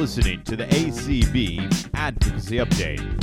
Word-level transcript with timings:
listening 0.00 0.42
to 0.44 0.56
the 0.56 0.64
ACB 0.64 1.90
Advocacy 1.92 2.56
Update. 2.56 3.20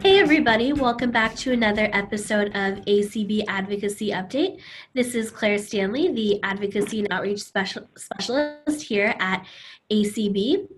Hey, 0.00 0.20
everybody, 0.20 0.72
welcome 0.72 1.10
back 1.10 1.34
to 1.34 1.50
another 1.50 1.90
episode 1.92 2.48
of 2.54 2.78
ACB 2.84 3.42
Advocacy 3.48 4.10
Update. 4.10 4.60
This 4.92 5.16
is 5.16 5.32
Claire 5.32 5.58
Stanley, 5.58 6.12
the 6.12 6.40
Advocacy 6.44 7.00
and 7.00 7.08
Outreach 7.10 7.42
Special- 7.42 7.88
Specialist 7.96 8.82
here 8.82 9.16
at 9.18 9.44
ACB. 9.90 10.68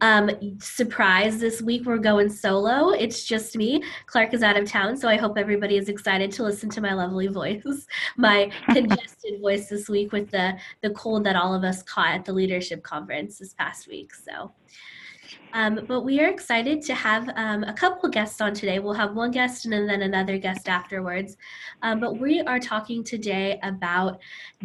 Um, 0.00 0.30
surprise, 0.60 1.38
this 1.38 1.60
week 1.60 1.84
we're 1.84 1.98
going 1.98 2.30
solo. 2.30 2.90
It's 2.90 3.24
just 3.24 3.56
me. 3.56 3.82
Clark 4.06 4.32
is 4.32 4.42
out 4.42 4.56
of 4.56 4.66
town, 4.66 4.96
so 4.96 5.08
I 5.08 5.16
hope 5.16 5.36
everybody 5.36 5.76
is 5.76 5.88
excited 5.88 6.32
to 6.32 6.42
listen 6.42 6.70
to 6.70 6.80
my 6.80 6.94
lovely 6.94 7.26
voice, 7.40 7.86
my 8.16 8.50
congested 8.72 9.40
voice 9.40 9.68
this 9.68 9.88
week 9.88 10.12
with 10.12 10.30
the, 10.30 10.56
the 10.82 10.90
cold 10.90 11.24
that 11.24 11.36
all 11.36 11.54
of 11.54 11.64
us 11.64 11.82
caught 11.82 12.14
at 12.14 12.24
the 12.24 12.32
leadership 12.32 12.82
conference 12.82 13.38
this 13.38 13.52
past 13.54 13.88
week. 13.88 14.14
So, 14.14 14.52
um, 15.52 15.80
but 15.86 16.02
we 16.02 16.20
are 16.20 16.28
excited 16.28 16.82
to 16.82 16.94
have 16.94 17.28
um, 17.36 17.64
a 17.64 17.72
couple 17.72 18.08
guests 18.08 18.40
on 18.40 18.54
today. 18.54 18.78
We'll 18.78 18.94
have 18.94 19.14
one 19.14 19.30
guest 19.30 19.64
and 19.64 19.88
then 19.88 20.02
another 20.02 20.38
guest 20.38 20.68
afterwards. 20.68 21.36
Um, 21.82 22.00
but 22.00 22.18
we 22.18 22.40
are 22.40 22.58
talking 22.58 23.02
today 23.02 23.58
about 23.62 24.20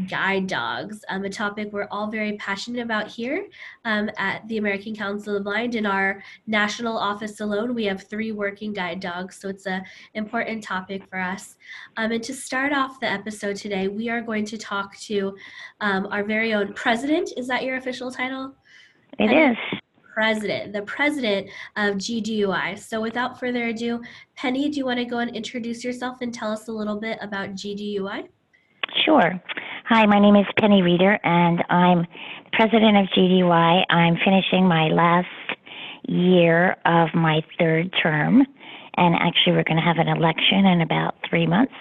guide 0.08 0.48
dogs, 0.48 1.04
um, 1.10 1.26
a 1.26 1.30
topic 1.30 1.70
we're 1.72 1.88
all 1.92 2.08
very 2.08 2.38
passionate 2.38 2.82
about 2.82 3.08
here 3.08 3.48
um, 3.86 4.10
at 4.18 4.48
the 4.48 4.58
American 4.58 4.96
Council 4.96 5.36
of 5.36 5.44
the 5.44 5.50
Blind. 5.50 5.76
In 5.76 5.86
our 5.86 6.24
national 6.48 6.98
office 6.98 7.40
alone, 7.40 7.74
we 7.74 7.86
have 7.86 8.04
three 8.04 8.32
working 8.32 8.74
guide 8.74 9.00
dogs, 9.00 9.38
so 9.38 9.50
it's 9.50 9.66
an 9.66 9.84
important 10.14 10.64
topic 10.64 11.08
for 11.10 11.20
us. 11.20 11.56
Um, 11.98 12.12
and 12.12 12.24
to 12.24 12.34
start 12.34 12.74
off 12.74 13.00
the 13.00 13.10
episode 13.10 13.56
today, 13.56 13.88
we 13.88 14.10
are 14.10 14.22
going 14.22 14.46
to 14.46 14.58
talk 14.58 14.98
to 15.00 15.36
our 15.82 16.24
very 16.24 16.54
own 16.54 16.74
president. 16.74 17.32
Is 17.38 17.48
that 17.48 17.64
your 17.64 17.78
official 17.78 18.12
title? 18.12 18.54
It 19.18 19.32
is 19.32 19.80
president, 20.16 20.72
the 20.72 20.82
president 20.84 21.50
of 21.76 21.96
GDUI. 21.96 22.80
So 22.80 23.02
without 23.02 23.38
further 23.38 23.68
ado, 23.68 24.02
Penny, 24.38 24.70
do 24.70 24.78
you 24.78 24.86
want 24.86 25.00
to 25.00 25.06
go 25.06 25.18
and 25.18 25.36
introduce 25.36 25.84
yourself 25.84 26.22
and 26.22 26.34
tell 26.34 26.52
us 26.54 26.70
a 26.70 26.72
little 26.72 26.98
bit 26.98 27.18
about 27.22 27.50
GDUI? 27.50 28.30
Sure. 29.04 29.42
Hi, 29.90 30.06
my 30.06 30.20
name 30.20 30.38
is 30.38 30.46
Penny 30.58 30.82
Reeder, 30.82 31.20
and 31.24 31.64
I'm 31.70 32.08
president 32.54 32.96
of 32.96 33.08
GDUI. 33.08 33.84
I'm 33.90 34.16
finishing 34.24 34.66
my 34.66 34.88
last 34.88 35.28
year 36.08 36.78
of 36.86 37.10
my 37.14 37.42
third 37.60 37.94
term, 38.02 38.42
and 38.96 39.16
actually, 39.16 39.52
we're 39.52 39.66
going 39.66 39.76
to 39.76 39.84
have 39.84 39.98
an 39.98 40.08
election 40.08 40.66
in 40.66 40.80
about 40.80 41.16
three 41.30 41.46
months. 41.46 41.74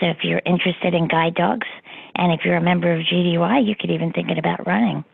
So 0.00 0.06
if 0.06 0.18
you're 0.24 0.42
interested 0.44 0.94
in 0.94 1.06
guide 1.06 1.36
dogs, 1.36 1.68
and 2.18 2.32
if 2.32 2.40
you're 2.44 2.56
a 2.56 2.60
member 2.60 2.92
of 2.92 3.06
GDUI, 3.06 3.66
you 3.66 3.74
could 3.78 3.90
even 3.90 4.12
think 4.12 4.28
about 4.36 4.66
running. 4.66 5.04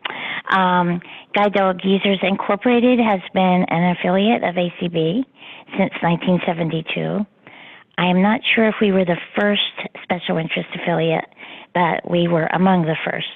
Um, 0.51 1.01
Guide 1.35 1.53
Dog 1.53 1.81
Users 1.85 2.19
Incorporated 2.23 2.99
has 2.99 3.21
been 3.33 3.65
an 3.69 3.97
affiliate 3.97 4.43
of 4.43 4.55
ACB 4.55 5.25
since 5.77 5.93
1972. 6.03 7.27
I 7.97 8.07
am 8.07 8.23
not 8.23 8.41
sure 8.55 8.67
if 8.69 8.75
we 8.81 8.91
were 8.91 9.05
the 9.05 9.19
first 9.39 9.63
special 10.03 10.39
interest 10.39 10.69
affiliate, 10.75 11.27
but 11.75 12.09
we 12.11 12.27
were 12.27 12.47
among 12.47 12.83
the 12.83 12.97
first. 13.05 13.27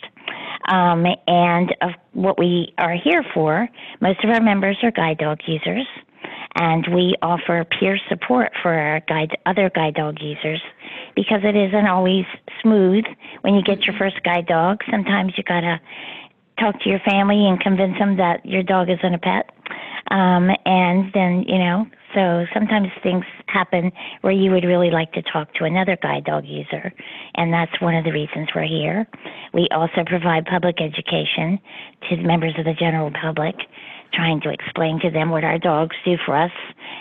Um, 0.69 1.07
and 1.27 1.75
of 1.81 1.91
what 2.13 2.39
we 2.39 2.75
are 2.79 2.95
here 2.95 3.25
for, 3.33 3.69
most 4.01 4.23
of 4.25 4.31
our 4.31 4.41
members 4.41 4.77
are 4.83 4.91
guide 4.91 5.19
dog 5.19 5.39
users, 5.47 5.87
and 6.55 6.87
we 6.95 7.15
offer 7.23 7.65
peer 7.79 7.99
support 8.09 8.53
for 8.63 8.73
our 8.73 9.01
guide, 9.01 9.37
other 9.47 9.71
guide 9.71 9.95
dog 9.95 10.19
users 10.21 10.61
because 11.15 11.41
it 11.45 11.57
isn't 11.57 11.87
always 11.87 12.25
smooth 12.63 13.05
when 13.43 13.55
you 13.55 13.63
get 13.63 13.85
your 13.85 13.97
first 13.99 14.23
guide 14.23 14.47
dog. 14.47 14.81
Sometimes 14.91 15.35
you 15.37 15.45
gotta 15.45 15.81
talk 16.59 16.81
to 16.81 16.89
your 16.89 17.01
family 17.01 17.47
and 17.47 17.61
convince 17.61 17.99
them 17.99 18.17
that 18.17 18.45
your 18.45 18.63
dog 18.63 18.91
isn't 18.91 19.15
a 19.15 19.19
pet. 19.19 19.51
Um, 20.11 20.51
and 20.65 21.13
then, 21.13 21.45
you 21.47 21.59
know, 21.59 21.87
so 22.15 22.47
sometimes 22.55 22.89
things 23.03 23.25
happen 23.47 23.93
where 24.23 24.33
you 24.33 24.51
would 24.51 24.65
really 24.65 24.91
like 24.91 25.13
to 25.13 25.23
talk 25.23 25.53
to 25.55 25.65
another 25.65 25.97
guide 26.01 26.25
dog 26.25 26.47
user. 26.47 26.93
And 27.35 27.53
that's 27.53 27.81
one 27.81 27.95
of 27.95 28.05
the 28.05 28.13
reasons 28.13 28.49
we're 28.55 28.67
here. 28.67 29.07
We 29.53 29.69
also 29.71 30.05
provide 30.07 30.47
public 30.47 30.81
education 30.81 31.61
to 32.09 32.17
members 32.17 32.55
of 32.59 32.65
the 32.65 32.75
general 32.75 33.11
public, 33.11 33.57
trying 34.13 34.41
to 34.43 34.51
explain 34.51 35.01
to 35.01 35.11
them 35.11 35.31
what 35.31 35.45
our 35.45 35.59
dogs 35.59 35.97
do 36.05 36.17
for 36.25 36.37
us 36.37 36.53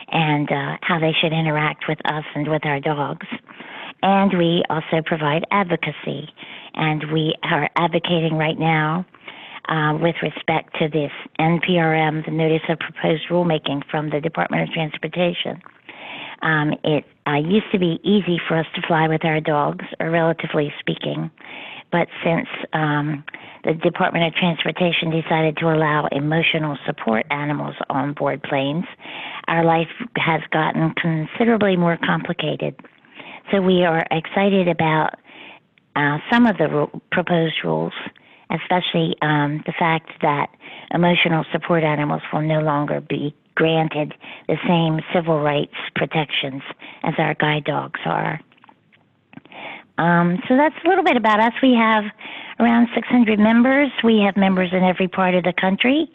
and 0.09 0.49
uh, 0.51 0.77
how 0.81 0.99
they 0.99 1.13
should 1.19 1.33
interact 1.33 1.85
with 1.87 1.99
us 2.05 2.23
and 2.35 2.47
with 2.49 2.65
our 2.65 2.79
dogs. 2.79 3.27
And 4.01 4.37
we 4.37 4.63
also 4.69 5.01
provide 5.05 5.45
advocacy. 5.51 6.29
And 6.75 7.11
we 7.11 7.33
are 7.43 7.69
advocating 7.75 8.35
right 8.35 8.57
now 8.57 9.05
uh, 9.67 9.97
with 9.99 10.15
respect 10.21 10.75
to 10.79 10.87
this 10.87 11.11
NPRM, 11.39 12.25
the 12.25 12.31
Notice 12.31 12.61
of 12.69 12.79
Proposed 12.79 13.23
Rulemaking 13.29 13.83
from 13.89 14.09
the 14.09 14.21
Department 14.21 14.63
of 14.63 14.73
Transportation. 14.73 15.61
Um, 16.41 16.73
it 16.83 17.03
uh, 17.25 17.37
used 17.37 17.71
to 17.71 17.79
be 17.79 17.99
easy 18.03 18.39
for 18.47 18.57
us 18.57 18.67
to 18.75 18.81
fly 18.87 19.07
with 19.07 19.25
our 19.25 19.41
dogs, 19.41 19.85
or 19.99 20.11
relatively 20.11 20.71
speaking, 20.79 21.31
but 21.91 22.07
since 22.23 22.47
um, 22.73 23.23
the 23.63 23.73
Department 23.73 24.25
of 24.25 24.33
Transportation 24.33 25.09
decided 25.09 25.57
to 25.57 25.67
allow 25.67 26.07
emotional 26.11 26.77
support 26.85 27.25
animals 27.31 27.75
on 27.89 28.13
board 28.13 28.43
planes, 28.43 28.85
our 29.47 29.63
life 29.63 29.89
has 30.15 30.41
gotten 30.51 30.93
considerably 30.95 31.75
more 31.77 31.97
complicated. 31.97 32.75
So 33.51 33.61
we 33.61 33.83
are 33.85 34.05
excited 34.11 34.67
about 34.67 35.15
uh, 35.95 36.17
some 36.29 36.45
of 36.45 36.57
the 36.57 36.67
ru- 36.67 37.01
proposed 37.11 37.55
rules 37.63 37.93
especially 38.49 39.15
um, 39.21 39.63
the 39.65 39.73
fact 39.77 40.09
that 40.21 40.49
emotional 40.91 41.45
support 41.51 41.83
animals 41.83 42.21
will 42.31 42.41
no 42.41 42.61
longer 42.61 43.01
be 43.01 43.35
granted 43.55 44.13
the 44.47 44.57
same 44.67 45.01
civil 45.13 45.39
rights 45.39 45.73
protections 45.95 46.61
as 47.03 47.13
our 47.17 47.33
guide 47.33 47.65
dogs 47.65 47.99
are. 48.05 48.39
Um, 49.97 50.41
so 50.47 50.55
that's 50.55 50.75
a 50.85 50.87
little 50.87 51.03
bit 51.03 51.17
about 51.17 51.39
us. 51.39 51.53
We 51.61 51.73
have 51.73 52.05
around 52.59 52.87
600 52.93 53.39
members. 53.39 53.91
We 54.03 54.19
have 54.19 54.37
members 54.37 54.69
in 54.71 54.83
every 54.83 55.07
part 55.07 55.35
of 55.35 55.43
the 55.43 55.53
country. 55.53 56.11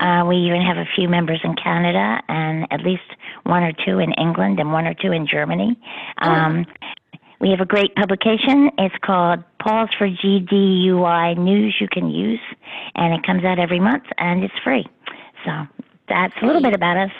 Uh, 0.00 0.24
we 0.26 0.36
even 0.36 0.62
have 0.62 0.76
a 0.76 0.86
few 0.94 1.08
members 1.08 1.40
in 1.44 1.54
Canada 1.54 2.22
and 2.28 2.66
at 2.70 2.82
least 2.82 3.02
one 3.44 3.62
or 3.62 3.72
two 3.72 3.98
in 3.98 4.12
England 4.12 4.58
and 4.58 4.72
one 4.72 4.86
or 4.86 4.94
two 4.94 5.12
in 5.12 5.26
Germany. 5.26 5.78
Um, 6.18 6.66
we 7.40 7.50
have 7.50 7.60
a 7.60 7.66
great 7.66 7.94
publication. 7.94 8.70
It's 8.78 8.94
called 9.02 9.44
Paws 9.60 9.88
for 9.98 10.08
GDUI 10.08 11.36
News 11.36 11.76
You 11.80 11.88
Can 11.88 12.08
Use, 12.08 12.40
and 12.94 13.12
it 13.12 13.22
comes 13.24 13.44
out 13.44 13.58
every 13.58 13.80
month 13.80 14.04
and 14.18 14.42
it's 14.42 14.54
free. 14.62 14.86
So 15.44 15.66
that's 16.08 16.34
a 16.40 16.46
little 16.46 16.62
bit 16.62 16.74
about 16.74 16.96
us. 16.96 17.10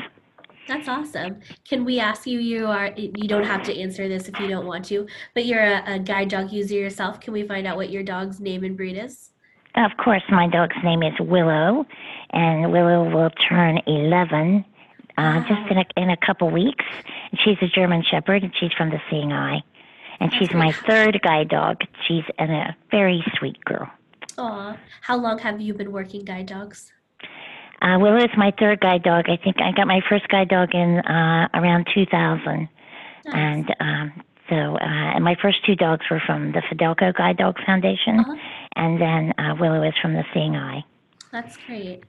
That's 0.67 0.89
awesome. 0.89 1.41
Can 1.69 1.85
we 1.85 2.01
ask 2.01 2.27
you? 2.27 2.39
You 2.39 2.67
are 2.67 2.93
you 2.97 3.29
don't 3.29 3.45
have 3.45 3.63
to 3.65 3.79
answer 3.79 4.09
this 4.09 4.29
if 4.29 4.39
you 4.41 4.49
don't 4.49 4.67
want 4.67 4.85
to, 4.87 5.07
but 5.35 5.45
you're 5.45 5.63
a, 5.63 5.95
a 5.95 5.99
guide 5.99 6.31
dog 6.31 6.53
user 6.53 6.75
yourself. 6.75 7.21
Can 7.21 7.33
we 7.33 7.43
find 7.47 7.67
out 7.67 7.77
what 7.77 7.91
your 7.91 8.03
dog's 8.03 8.41
name 8.41 8.65
and 8.65 8.77
breed 8.77 8.97
is? 8.97 9.31
Of 9.77 9.91
course, 9.97 10.23
my 10.31 10.49
dog's 10.49 10.77
name 10.85 11.03
is 11.03 11.15
Willow, 11.19 11.85
and 12.31 12.71
Willow 12.71 13.11
will 13.11 13.31
turn 13.49 13.81
11 13.87 14.65
uh, 15.19 15.41
just 15.49 15.71
in 15.71 15.79
a, 15.79 15.85
in 15.97 16.11
a 16.11 16.17
couple 16.17 16.49
weeks. 16.49 16.85
She's 17.43 17.57
a 17.61 17.67
German 17.67 18.05
Shepherd, 18.09 18.45
and 18.45 18.53
she's 18.59 18.73
from 18.73 18.91
the 18.91 19.01
Seeing 19.11 19.33
Eye. 19.33 19.63
And 20.21 20.33
she's 20.33 20.53
my 20.53 20.71
third 20.71 21.21
guide 21.23 21.49
dog. 21.49 21.81
She's 22.07 22.23
a, 22.39 22.45
a 22.45 22.77
very 22.91 23.25
sweet 23.37 23.63
girl. 23.65 23.91
Aw. 24.39 24.77
How 25.03 25.17
long 25.17 25.39
have 25.41 25.61
you 25.61 25.75
been 25.75 25.91
working 25.91 26.25
guide 26.25 26.47
dogs? 26.47 26.93
Uh, 27.85 27.99
Willow 27.99 28.17
is 28.17 28.31
my 28.37 28.51
third 28.59 28.81
guide 28.81 29.03
dog. 29.03 29.27
I 29.29 29.37
think 29.37 29.61
I 29.61 29.71
got 29.73 29.87
my 29.87 30.01
first 30.09 30.27
guide 30.29 30.49
dog 30.49 30.75
in 30.75 31.01
uh, 31.01 31.49
around 31.53 31.87
2000. 31.95 32.41
Nice. 32.47 32.69
And 33.27 33.77
um, 33.79 34.23
so, 34.49 34.77
uh, 34.77 35.15
and 35.15 35.23
my 35.23 35.37
first 35.41 35.65
two 35.67 35.77
dogs 35.77 36.05
were 36.11 36.23
from 36.25 36.53
the 36.53 36.63
Fidelco 36.63 37.15
Guide 37.15 37.37
Dog 37.37 37.57
Foundation. 37.67 38.21
Uh-huh. 38.21 38.37
And 38.77 39.01
then 39.01 39.35
uh, 39.39 39.55
Willow 39.61 39.83
is 39.83 39.93
from 40.01 40.15
the 40.15 40.25
Seeing 40.33 40.57
Eye. 40.57 40.83
That's 41.31 41.59
great. 41.59 42.05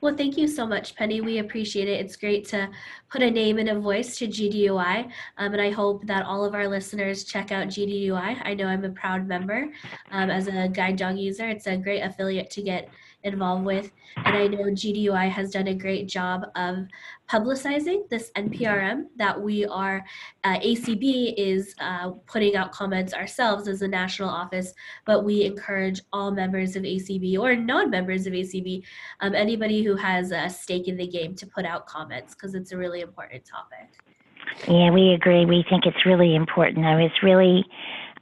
Well, 0.00 0.16
thank 0.16 0.36
you 0.36 0.48
so 0.48 0.66
much, 0.66 0.96
Penny. 0.96 1.20
We 1.20 1.38
appreciate 1.38 1.88
it. 1.88 2.00
It's 2.04 2.16
great 2.16 2.46
to 2.48 2.68
put 3.10 3.22
a 3.22 3.30
name 3.30 3.58
and 3.58 3.70
a 3.70 3.78
voice 3.78 4.18
to 4.18 4.26
GDUI, 4.26 5.04
um, 5.38 5.52
and 5.52 5.60
I 5.62 5.70
hope 5.70 6.06
that 6.06 6.26
all 6.26 6.44
of 6.44 6.54
our 6.54 6.68
listeners 6.68 7.24
check 7.24 7.52
out 7.52 7.68
GDUI. 7.68 8.42
I 8.44 8.52
know 8.52 8.66
I'm 8.66 8.84
a 8.84 8.90
proud 8.90 9.26
member 9.26 9.70
um, 10.10 10.28
as 10.28 10.46
a 10.46 10.68
guide 10.68 10.96
dog 10.96 11.16
user. 11.16 11.48
It's 11.48 11.66
a 11.66 11.78
great 11.78 12.00
affiliate 12.00 12.50
to 12.50 12.62
get 12.62 12.90
involved 13.24 13.64
with. 13.64 13.90
And 14.16 14.36
I 14.36 14.46
know 14.46 14.64
GDUI 14.64 15.28
has 15.28 15.50
done 15.50 15.68
a 15.68 15.74
great 15.74 16.06
job 16.06 16.46
of 16.54 16.86
publicizing 17.28 18.08
this 18.10 18.30
NPRM 18.36 19.06
that 19.16 19.40
we 19.40 19.64
are, 19.64 20.04
uh, 20.44 20.58
ACB 20.60 21.34
is 21.36 21.74
uh, 21.80 22.10
putting 22.26 22.54
out 22.54 22.70
comments 22.70 23.12
ourselves 23.12 23.66
as 23.66 23.82
a 23.82 23.88
national 23.88 24.28
office, 24.28 24.74
but 25.06 25.24
we 25.24 25.44
encourage 25.44 26.00
all 26.12 26.30
members 26.30 26.76
of 26.76 26.82
ACB 26.82 27.38
or 27.38 27.56
non 27.56 27.90
members 27.90 28.26
of 28.26 28.34
ACB, 28.34 28.82
um, 29.20 29.34
anybody 29.34 29.82
who 29.82 29.96
has 29.96 30.30
a 30.30 30.48
stake 30.48 30.86
in 30.86 30.96
the 30.96 31.06
game 31.06 31.34
to 31.34 31.46
put 31.46 31.64
out 31.64 31.86
comments 31.86 32.34
because 32.34 32.54
it's 32.54 32.72
a 32.72 32.76
really 32.76 33.00
important 33.00 33.42
topic. 33.44 33.90
Yeah, 34.68 34.90
we 34.90 35.14
agree. 35.14 35.46
We 35.46 35.64
think 35.68 35.86
it's 35.86 36.06
really 36.06 36.36
important. 36.36 36.86
I 36.86 36.96
was 36.96 37.10
really 37.22 37.64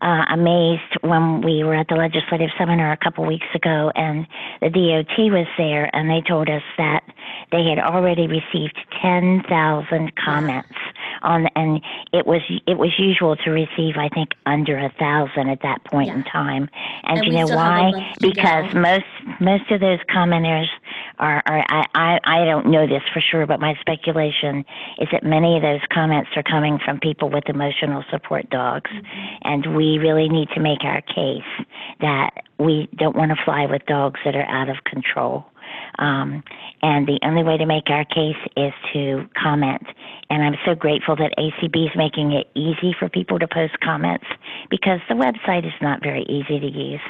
uh, 0.02 0.24
amazed 0.30 0.98
when 1.02 1.40
we 1.42 1.62
were 1.62 1.74
at 1.74 1.86
the 1.88 1.94
legislative 1.94 2.50
seminar 2.58 2.92
a 2.92 2.96
couple 2.96 3.24
weeks 3.24 3.46
ago 3.54 3.90
and 3.94 4.26
the 4.60 4.68
DOT 4.68 5.30
was 5.30 5.46
there 5.56 5.94
and 5.94 6.10
they 6.10 6.20
told 6.28 6.48
us 6.50 6.62
that 6.76 7.02
they 7.50 7.64
had 7.64 7.78
already 7.78 8.26
received 8.26 8.78
10,000 9.00 10.16
comments 10.16 10.68
on 11.22 11.46
and 11.54 11.80
it 12.12 12.26
was 12.26 12.40
it 12.66 12.78
was 12.78 12.90
usual 12.98 13.36
to 13.36 13.50
receive 13.50 13.96
I 13.96 14.08
think 14.08 14.30
under 14.46 14.76
a 14.78 14.90
thousand 14.98 15.48
at 15.50 15.62
that 15.62 15.84
point 15.84 16.08
Yeah. 16.08 16.16
in 16.16 16.24
time. 16.24 16.68
And, 17.04 17.18
And 17.18 17.26
you 17.26 17.32
know 17.32 17.46
still 17.46 17.58
have 17.58 17.80
a 17.80 17.90
why? 17.92 18.14
because 18.20 18.74
most 18.74 19.40
most 19.40 19.70
of 19.70 19.80
those 19.80 19.98
commenters 20.10 20.66
are, 21.18 21.42
are 21.46 21.64
I, 21.68 21.84
I 21.94 22.20
I 22.24 22.44
don't 22.44 22.66
know 22.66 22.86
this 22.86 23.02
for 23.12 23.20
sure 23.20 23.46
but 23.46 23.60
my 23.60 23.74
speculation 23.80 24.64
is 24.98 25.08
that 25.12 25.22
many 25.24 25.56
of 25.56 25.62
those 25.62 25.80
comments 25.92 26.30
are 26.36 26.42
coming 26.42 26.78
from 26.84 26.98
people 26.98 27.28
with 27.28 27.48
emotional 27.48 28.04
support 28.10 28.48
dogs. 28.50 28.90
Mm-hmm. 28.90 29.06
And 29.42 29.76
we 29.76 29.98
really 29.98 30.28
need 30.28 30.48
to 30.54 30.60
make 30.60 30.84
our 30.84 31.00
case 31.02 31.66
that 32.00 32.30
we 32.58 32.88
don't 32.96 33.16
want 33.16 33.30
to 33.30 33.44
fly 33.44 33.66
with 33.66 33.84
dogs 33.86 34.20
that 34.24 34.34
are 34.34 34.46
out 34.48 34.68
of 34.68 34.84
control. 34.84 35.44
Um, 35.98 36.42
and 36.82 37.06
the 37.06 37.18
only 37.22 37.42
way 37.42 37.56
to 37.56 37.66
make 37.66 37.88
our 37.90 38.04
case 38.04 38.36
is 38.56 38.72
to 38.92 39.28
comment. 39.40 39.82
And 40.30 40.42
I'm 40.42 40.56
so 40.64 40.74
grateful 40.74 41.14
that 41.16 41.34
ACB 41.38 41.84
is 41.84 41.96
making 41.96 42.32
it 42.32 42.48
easy 42.54 42.94
for 42.98 43.08
people 43.08 43.38
to 43.38 43.46
post 43.46 43.78
comments 43.80 44.24
because 44.70 45.00
the 45.08 45.14
website 45.14 45.66
is 45.66 45.74
not 45.82 46.02
very 46.02 46.22
easy 46.22 46.58
to 46.58 46.66
use. 46.66 47.00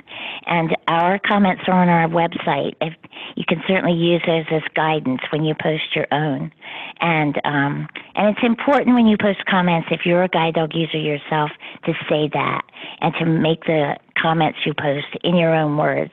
And 0.46 0.76
our 0.88 1.18
comments 1.18 1.62
are 1.68 1.80
on 1.80 1.88
our 1.88 2.08
website. 2.08 2.74
If 2.80 2.94
you 3.36 3.44
can 3.48 3.62
certainly 3.68 3.96
use 3.96 4.22
those 4.26 4.44
as 4.50 4.62
guidance 4.74 5.20
when 5.30 5.44
you 5.44 5.54
post 5.54 5.94
your 5.94 6.06
own. 6.12 6.52
And 7.00 7.40
um, 7.44 7.88
and 8.14 8.36
it's 8.36 8.44
important 8.44 8.94
when 8.94 9.06
you 9.06 9.16
post 9.16 9.44
comments 9.46 9.88
if 9.90 10.04
you're 10.04 10.22
a 10.22 10.28
guide 10.28 10.54
dog 10.54 10.74
user 10.74 10.98
yourself 10.98 11.50
to 11.84 11.92
say 12.08 12.28
that 12.32 12.62
and 13.00 13.14
to 13.20 13.24
make 13.24 13.64
the 13.64 13.96
comments 14.20 14.58
you 14.64 14.74
post 14.74 15.06
in 15.24 15.36
your 15.36 15.54
own 15.54 15.76
words. 15.76 16.12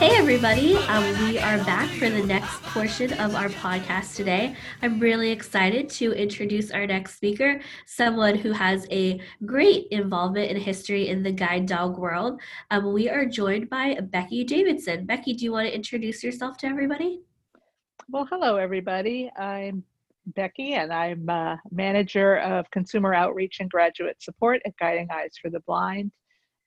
Hey, 0.00 0.17
everybody. 0.17 0.76
Um, 0.76 1.29
we 1.29 1.38
are 1.38 1.58
back 1.58 1.91
for 1.99 2.08
the 2.08 2.23
next 2.23 2.62
portion 2.62 3.12
of 3.20 3.35
our 3.35 3.50
podcast 3.50 4.17
today. 4.17 4.56
I'm 4.81 4.99
really 4.99 5.31
excited 5.31 5.91
to 5.91 6.12
introduce 6.12 6.70
our 6.70 6.87
next 6.87 7.17
speaker, 7.17 7.61
someone 7.85 8.35
who 8.35 8.50
has 8.52 8.87
a 8.91 9.20
great 9.44 9.88
involvement 9.91 10.50
in 10.50 10.56
history 10.56 11.08
in 11.08 11.23
the 11.23 11.32
guide 11.32 11.67
dog 11.67 11.99
world. 11.99 12.41
Um, 12.70 12.94
we 12.94 13.11
are 13.11 13.26
joined 13.26 13.69
by 13.69 13.99
Becky 14.00 14.43
Davidson. 14.43 15.05
Becky, 15.05 15.35
do 15.35 15.44
you 15.44 15.52
want 15.52 15.69
to 15.69 15.75
introduce 15.75 16.25
yourself 16.25 16.56
to 16.56 16.67
everybody? 16.67 17.20
Well, 18.08 18.26
hello, 18.31 18.56
everybody. 18.56 19.31
I'm 19.37 19.85
Becky, 20.25 20.73
and 20.73 20.94
I'm 20.94 21.29
uh, 21.29 21.56
manager 21.70 22.38
of 22.38 22.70
consumer 22.70 23.12
outreach 23.12 23.61
and 23.61 23.70
graduate 23.70 24.23
support 24.23 24.62
at 24.64 24.79
Guiding 24.79 25.08
Eyes 25.12 25.35
for 25.38 25.50
the 25.50 25.61
Blind. 25.61 26.11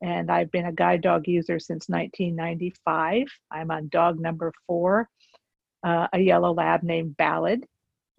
And 0.03 0.29
I've 0.29 0.51
been 0.51 0.65
a 0.65 0.71
guide 0.73 1.01
dog 1.01 1.27
user 1.27 1.59
since 1.59 1.87
1995. 1.87 3.25
I'm 3.51 3.71
on 3.71 3.87
dog 3.87 4.19
number 4.19 4.51
four, 4.67 5.07
uh, 5.83 6.07
a 6.11 6.19
yellow 6.19 6.53
lab 6.53 6.83
named 6.83 7.15
Ballad. 7.15 7.65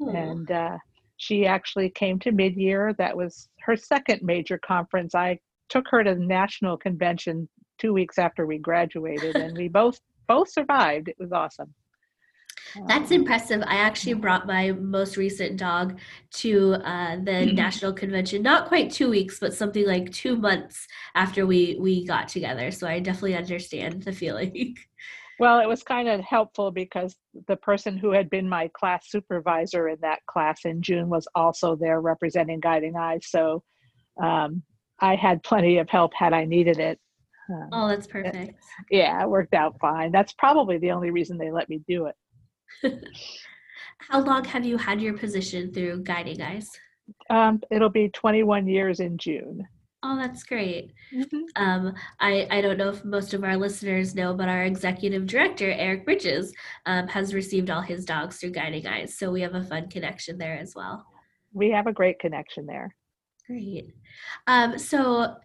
And 0.00 0.50
uh, 0.50 0.78
she 1.18 1.46
actually 1.46 1.90
came 1.90 2.18
to 2.20 2.32
mid 2.32 2.56
year. 2.56 2.94
That 2.94 3.14
was 3.14 3.48
her 3.60 3.76
second 3.76 4.22
major 4.22 4.58
conference. 4.58 5.14
I 5.14 5.38
took 5.68 5.86
her 5.90 6.02
to 6.02 6.14
the 6.14 6.24
national 6.24 6.78
convention 6.78 7.48
two 7.78 7.92
weeks 7.92 8.18
after 8.18 8.46
we 8.46 8.58
graduated, 8.58 9.36
and 9.36 9.56
we 9.56 9.68
both 9.68 10.00
both 10.26 10.50
survived. 10.50 11.08
It 11.08 11.16
was 11.18 11.32
awesome. 11.32 11.72
That's 12.86 13.10
impressive. 13.10 13.62
I 13.66 13.76
actually 13.76 14.14
brought 14.14 14.46
my 14.46 14.72
most 14.72 15.16
recent 15.16 15.56
dog 15.56 15.98
to 16.32 16.74
uh, 16.84 17.16
the 17.16 17.46
national 17.52 17.92
convention, 17.92 18.42
not 18.42 18.68
quite 18.68 18.90
two 18.90 19.10
weeks, 19.10 19.38
but 19.38 19.54
something 19.54 19.86
like 19.86 20.10
two 20.12 20.36
months 20.36 20.86
after 21.14 21.46
we 21.46 21.76
we 21.80 22.06
got 22.06 22.28
together. 22.28 22.70
So 22.70 22.86
I 22.86 23.00
definitely 23.00 23.36
understand 23.36 24.02
the 24.02 24.12
feeling. 24.12 24.76
Well, 25.40 25.58
it 25.58 25.68
was 25.68 25.82
kind 25.82 26.08
of 26.08 26.20
helpful 26.20 26.70
because 26.70 27.16
the 27.48 27.56
person 27.56 27.96
who 27.96 28.12
had 28.12 28.30
been 28.30 28.48
my 28.48 28.70
class 28.72 29.10
supervisor 29.10 29.88
in 29.88 29.98
that 30.02 30.20
class 30.26 30.60
in 30.64 30.80
June 30.80 31.08
was 31.08 31.26
also 31.34 31.74
there 31.74 32.00
representing 32.00 32.60
Guiding 32.60 32.96
Eyes. 32.96 33.26
So 33.28 33.64
um, 34.22 34.62
I 35.00 35.16
had 35.16 35.42
plenty 35.42 35.78
of 35.78 35.90
help 35.90 36.12
had 36.14 36.32
I 36.32 36.44
needed 36.44 36.78
it. 36.78 37.00
Um, 37.50 37.68
oh, 37.72 37.88
that's 37.88 38.06
perfect. 38.06 38.54
yeah, 38.90 39.22
it 39.22 39.28
worked 39.28 39.54
out 39.54 39.74
fine. 39.80 40.12
That's 40.12 40.32
probably 40.34 40.78
the 40.78 40.92
only 40.92 41.10
reason 41.10 41.36
they 41.36 41.50
let 41.50 41.68
me 41.68 41.80
do 41.88 42.06
it. 42.06 42.14
How 43.98 44.20
long 44.20 44.44
have 44.44 44.64
you 44.64 44.76
had 44.76 45.00
your 45.00 45.16
position 45.16 45.72
through 45.72 46.02
Guiding 46.02 46.42
Eyes? 46.42 46.70
Um, 47.30 47.60
it'll 47.70 47.90
be 47.90 48.08
21 48.10 48.66
years 48.68 49.00
in 49.00 49.18
June. 49.18 49.66
Oh, 50.06 50.18
that's 50.18 50.42
great. 50.42 50.92
Um, 51.56 51.94
I, 52.20 52.46
I 52.50 52.60
don't 52.60 52.76
know 52.76 52.90
if 52.90 53.04
most 53.06 53.32
of 53.32 53.42
our 53.42 53.56
listeners 53.56 54.14
know, 54.14 54.34
but 54.34 54.50
our 54.50 54.64
executive 54.64 55.26
director, 55.26 55.70
Eric 55.70 56.04
Bridges, 56.04 56.52
um, 56.84 57.08
has 57.08 57.32
received 57.32 57.70
all 57.70 57.80
his 57.80 58.04
dogs 58.04 58.36
through 58.36 58.50
Guiding 58.50 58.86
Eyes. 58.86 59.16
So 59.16 59.30
we 59.30 59.40
have 59.40 59.54
a 59.54 59.62
fun 59.62 59.88
connection 59.88 60.36
there 60.36 60.58
as 60.58 60.74
well. 60.74 61.06
We 61.54 61.70
have 61.70 61.86
a 61.86 61.92
great 61.92 62.18
connection 62.18 62.66
there. 62.66 62.94
Great. 63.46 63.94
Um, 64.46 64.78
so, 64.78 65.36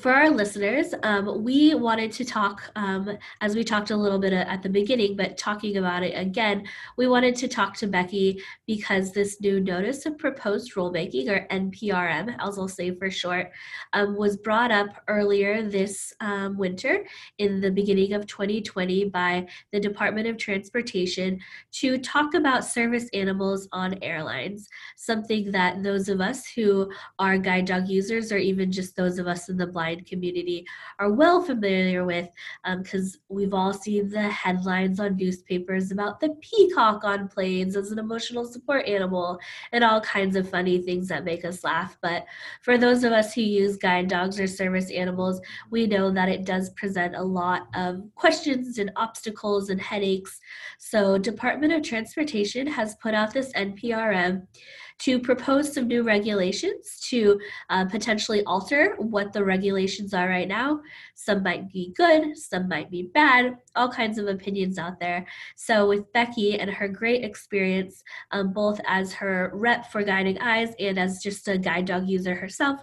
for 0.00 0.12
our 0.12 0.30
listeners, 0.30 0.94
um, 1.02 1.44
we 1.44 1.74
wanted 1.74 2.10
to 2.12 2.24
talk, 2.24 2.70
um, 2.74 3.18
as 3.42 3.54
we 3.54 3.62
talked 3.62 3.90
a 3.90 3.96
little 3.96 4.18
bit 4.18 4.32
at 4.32 4.62
the 4.62 4.68
beginning, 4.70 5.14
but 5.14 5.36
talking 5.36 5.76
about 5.76 6.02
it 6.02 6.18
again, 6.18 6.66
we 6.96 7.06
wanted 7.06 7.36
to 7.36 7.48
talk 7.48 7.76
to 7.76 7.86
Becky 7.86 8.42
because 8.66 9.12
this 9.12 9.42
new 9.42 9.60
Notice 9.60 10.06
of 10.06 10.16
Proposed 10.16 10.72
Rulemaking, 10.74 11.28
or 11.28 11.46
NPRM, 11.48 12.34
as 12.40 12.58
I'll 12.58 12.66
say 12.66 12.94
for 12.94 13.10
short, 13.10 13.52
um, 13.92 14.16
was 14.16 14.38
brought 14.38 14.70
up 14.70 14.88
earlier 15.06 15.62
this 15.62 16.14
um, 16.20 16.56
winter 16.56 17.04
in 17.36 17.60
the 17.60 17.70
beginning 17.70 18.14
of 18.14 18.26
2020 18.26 19.10
by 19.10 19.46
the 19.70 19.80
Department 19.80 20.26
of 20.26 20.38
Transportation 20.38 21.38
to 21.72 21.98
talk 21.98 22.32
about 22.32 22.64
service 22.64 23.10
animals 23.12 23.68
on 23.70 23.98
airlines, 24.00 24.66
something 24.96 25.52
that 25.52 25.82
those 25.82 26.08
of 26.08 26.22
us 26.22 26.46
who 26.46 26.90
are 27.18 27.36
guide 27.36 27.66
dog 27.66 27.86
users, 27.86 28.32
or 28.32 28.38
even 28.38 28.72
just 28.72 28.96
those 28.96 29.18
of 29.18 29.26
us 29.26 29.50
in 29.50 29.58
the 29.58 29.73
blind 29.74 30.06
community 30.06 30.64
are 30.98 31.12
well 31.12 31.42
familiar 31.42 32.06
with 32.06 32.30
because 32.78 33.16
um, 33.16 33.20
we've 33.28 33.52
all 33.52 33.74
seen 33.74 34.08
the 34.08 34.22
headlines 34.22 35.00
on 35.00 35.16
newspapers 35.16 35.90
about 35.90 36.20
the 36.20 36.30
peacock 36.40 37.04
on 37.04 37.28
planes 37.28 37.76
as 37.76 37.90
an 37.90 37.98
emotional 37.98 38.46
support 38.46 38.86
animal 38.86 39.38
and 39.72 39.84
all 39.84 40.00
kinds 40.00 40.36
of 40.36 40.48
funny 40.48 40.80
things 40.80 41.08
that 41.08 41.24
make 41.24 41.44
us 41.44 41.62
laugh. 41.64 41.98
But 42.00 42.24
for 42.62 42.78
those 42.78 43.04
of 43.04 43.12
us 43.12 43.34
who 43.34 43.42
use 43.42 43.76
guide 43.76 44.08
dogs 44.08 44.40
or 44.40 44.46
service 44.46 44.90
animals, 44.90 45.40
we 45.70 45.86
know 45.86 46.10
that 46.12 46.30
it 46.30 46.46
does 46.46 46.70
present 46.70 47.16
a 47.16 47.22
lot 47.22 47.66
of 47.74 48.02
questions 48.14 48.78
and 48.78 48.92
obstacles 48.96 49.68
and 49.68 49.80
headaches. 49.80 50.40
So, 50.78 51.18
Department 51.18 51.72
of 51.72 51.82
Transportation 51.82 52.66
has 52.68 52.94
put 52.96 53.14
out 53.14 53.34
this 53.34 53.52
NPRM 53.52 54.46
to 55.00 55.18
propose 55.18 55.72
some 55.72 55.88
new 55.88 56.02
regulations 56.02 57.00
to 57.08 57.38
uh, 57.70 57.84
potentially 57.86 58.44
alter 58.44 58.94
what 58.98 59.32
the 59.32 59.44
regulations 59.44 60.14
are 60.14 60.28
right 60.28 60.48
now. 60.48 60.80
Some 61.14 61.42
might 61.42 61.70
be 61.72 61.92
good, 61.96 62.36
some 62.38 62.68
might 62.68 62.90
be 62.90 63.10
bad, 63.14 63.58
all 63.74 63.88
kinds 63.88 64.18
of 64.18 64.28
opinions 64.28 64.78
out 64.78 65.00
there. 65.00 65.26
So, 65.56 65.88
with 65.88 66.12
Becky 66.12 66.58
and 66.58 66.70
her 66.70 66.88
great 66.88 67.24
experience, 67.24 68.02
um, 68.30 68.52
both 68.52 68.80
as 68.86 69.12
her 69.14 69.50
rep 69.54 69.90
for 69.90 70.02
Guiding 70.02 70.38
Eyes 70.38 70.72
and 70.78 70.98
as 70.98 71.22
just 71.22 71.48
a 71.48 71.58
guide 71.58 71.86
dog 71.86 72.08
user 72.08 72.34
herself, 72.34 72.80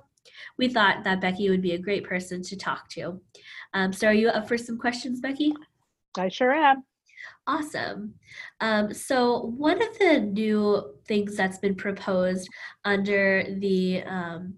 we 0.57 0.67
thought 0.67 1.03
that 1.03 1.21
Becky 1.21 1.49
would 1.49 1.61
be 1.61 1.73
a 1.73 1.79
great 1.79 2.03
person 2.03 2.41
to 2.43 2.57
talk 2.57 2.89
to. 2.89 3.21
Um, 3.73 3.93
so, 3.93 4.07
are 4.07 4.13
you 4.13 4.29
up 4.29 4.47
for 4.47 4.57
some 4.57 4.77
questions, 4.77 5.21
Becky? 5.21 5.53
I 6.17 6.27
sure 6.27 6.51
am. 6.51 6.83
Awesome. 7.47 8.13
Um, 8.59 8.93
so, 8.93 9.53
one 9.57 9.81
of 9.81 9.97
the 9.99 10.19
new 10.19 10.95
things 11.07 11.35
that's 11.35 11.57
been 11.57 11.75
proposed 11.75 12.47
under 12.85 13.43
the 13.59 14.03
um, 14.03 14.55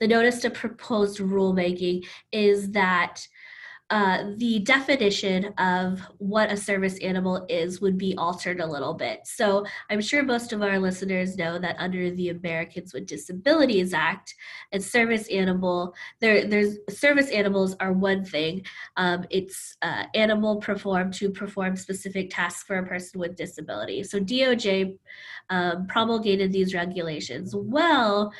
the 0.00 0.08
notice 0.08 0.40
to 0.40 0.50
proposed 0.50 1.18
rulemaking 1.18 2.06
is 2.32 2.70
that 2.72 3.26
uh, 3.90 4.24
the 4.36 4.58
definition 4.60 5.46
of 5.56 6.00
what 6.18 6.52
a 6.52 6.56
service 6.56 6.98
animal 6.98 7.46
is 7.48 7.80
would 7.80 7.96
be 7.96 8.14
altered 8.18 8.60
a 8.60 8.66
little 8.66 8.92
bit. 8.92 9.20
So 9.24 9.64
I'm 9.88 10.02
sure 10.02 10.22
most 10.22 10.52
of 10.52 10.60
our 10.60 10.78
listeners 10.78 11.38
know 11.38 11.58
that 11.58 11.76
under 11.78 12.10
the 12.10 12.28
Americans 12.28 12.92
with 12.92 13.06
Disabilities 13.06 13.94
Act, 13.94 14.34
a 14.72 14.80
service 14.80 15.26
animal, 15.28 15.94
there, 16.20 16.46
there's 16.46 16.76
service 16.90 17.30
animals 17.30 17.76
are 17.80 17.94
one 17.94 18.26
thing. 18.26 18.66
Um, 18.98 19.24
it's 19.30 19.76
uh, 19.80 20.04
animal 20.14 20.56
performed 20.56 21.14
to 21.14 21.30
perform 21.30 21.74
specific 21.74 22.28
tasks 22.28 22.64
for 22.64 22.76
a 22.76 22.86
person 22.86 23.20
with 23.20 23.36
disability. 23.36 24.02
So 24.04 24.20
DOJ 24.20 24.98
um, 25.48 25.86
promulgated 25.86 26.52
these 26.52 26.74
regulations. 26.74 27.54
Well, 27.56 28.32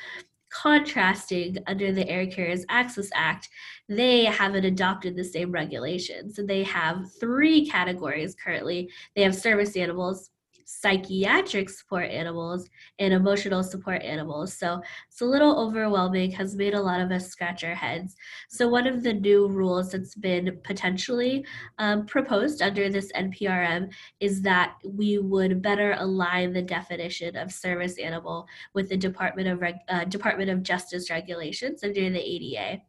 contrasting 0.51 1.59
under 1.67 1.93
the 1.93 2.09
Air 2.09 2.27
Carriers 2.27 2.65
Access 2.69 3.11
Act, 3.15 3.49
they 3.89 4.25
haven't 4.25 4.65
adopted 4.65 5.17
the 5.17 5.25
same 5.25 5.53
regulations. 5.53 6.37
So 6.37 6.43
they 6.43 6.63
have 6.65 7.11
three 7.21 7.67
categories 7.67 8.35
currently. 8.35 8.91
They 9.15 9.23
have 9.23 9.35
service 9.35 9.77
animals, 9.77 10.31
psychiatric 10.71 11.71
support 11.71 12.11
animals 12.11 12.69
and 12.99 13.15
emotional 13.15 13.63
support 13.63 14.03
animals. 14.03 14.53
So 14.53 14.83
it's 15.09 15.23
a 15.23 15.25
little 15.25 15.59
overwhelming, 15.59 16.31
has 16.33 16.55
made 16.55 16.75
a 16.75 16.81
lot 16.81 17.01
of 17.01 17.11
us 17.11 17.27
scratch 17.29 17.65
our 17.65 17.75
heads. 17.75 18.17
So, 18.51 18.69
one 18.69 18.87
of 18.87 19.03
the 19.03 19.15
new 19.15 19.49
rules 19.49 19.93
that's 19.93 20.15
been 20.15 20.59
potentially 20.65 21.47
um, 21.79 22.05
proposed 22.05 22.61
under 22.61 22.91
this 22.91 23.11
NPRM 23.13 23.91
is 24.21 24.43
that 24.43 24.75
we 24.85 25.19
would 25.19 25.63
better 25.63 25.97
align 25.99 26.53
the 26.53 26.61
definition 26.61 27.35
of 27.35 27.51
service 27.51 27.97
animal 27.99 28.47
with 28.75 28.91
the 28.91 28.97
Department 28.97 29.49
of, 29.49 29.63
Reg- 29.63 29.77
uh, 29.89 30.05
Department 30.05 30.51
of 30.51 30.63
Justice 30.63 31.09
regulations 31.09 31.83
under 31.83 32.11
the 32.11 32.21
ADA. 32.21 32.83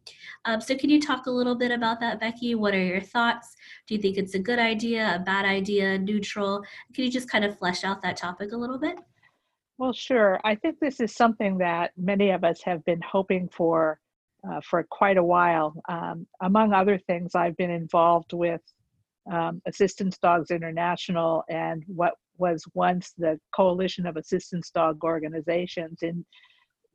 Um, 0.43 0.59
so, 0.59 0.75
can 0.75 0.89
you 0.89 0.99
talk 0.99 1.27
a 1.27 1.31
little 1.31 1.55
bit 1.55 1.71
about 1.71 2.01
that, 2.01 2.19
Becky? 2.19 2.55
What 2.55 2.73
are 2.73 2.83
your 2.83 3.01
thoughts? 3.01 3.55
Do 3.87 3.95
you 3.95 4.01
think 4.01 4.17
it's 4.17 4.35
a 4.35 4.39
good 4.39 4.59
idea, 4.59 5.15
a 5.15 5.19
bad 5.19 5.45
idea, 5.45 5.97
neutral? 5.97 6.61
Can 6.93 7.05
you 7.05 7.11
just 7.11 7.29
kind 7.29 7.45
of 7.45 7.57
flesh 7.57 7.68
out 7.83 8.01
that 8.01 8.17
topic 8.17 8.51
a 8.51 8.57
little 8.57 8.77
bit? 8.77 8.97
Well, 9.77 9.93
sure. 9.93 10.39
I 10.43 10.55
think 10.55 10.77
this 10.79 10.99
is 10.99 11.15
something 11.15 11.57
that 11.59 11.91
many 11.97 12.31
of 12.31 12.43
us 12.43 12.61
have 12.63 12.83
been 12.85 13.01
hoping 13.01 13.49
for 13.49 13.99
uh, 14.49 14.61
for 14.61 14.85
quite 14.89 15.17
a 15.17 15.23
while. 15.23 15.73
Um, 15.89 16.25
among 16.41 16.73
other 16.73 16.97
things, 16.97 17.35
I've 17.35 17.57
been 17.57 17.71
involved 17.71 18.33
with 18.33 18.61
um, 19.31 19.61
Assistance 19.67 20.17
Dogs 20.17 20.51
International 20.51 21.43
and 21.49 21.83
what 21.87 22.13
was 22.37 22.63
once 22.73 23.13
the 23.17 23.39
Coalition 23.53 24.05
of 24.05 24.17
Assistance 24.17 24.69
Dog 24.69 25.03
Organizations 25.03 25.99
in 26.01 26.25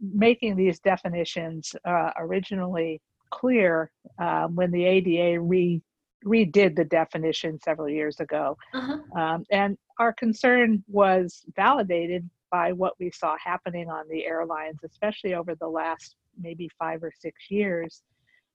making 0.01 0.57
these 0.57 0.81
definitions 0.81 1.75
uh, 1.85 2.11
originally 2.19 3.01
clear 3.31 3.91
um, 4.19 4.55
when 4.55 4.71
the 4.71 4.85
ADA 4.85 5.41
re 5.41 5.83
redid 6.25 6.77
the 6.77 6.85
definition 6.85 7.61
several 7.61 7.89
years 7.89 8.21
ago. 8.21 8.57
Uh-huh. 8.73 8.99
Um, 9.21 9.45
and 9.51 9.77
our 9.99 10.13
concern 10.13 10.83
was 10.89 11.45
validated 11.55 12.29
by 12.51 12.73
what 12.73 12.95
we 12.99 13.11
saw 13.11 13.37
happening 13.43 13.89
on 13.91 14.09
the 14.09 14.25
airlines, 14.25 14.79
especially 14.85 15.35
over 15.35 15.55
the 15.55 15.69
last 15.69 16.17
maybe 16.41 16.69
five 16.79 17.03
or 17.03 17.13
six 17.19 17.51
years. 17.51 18.03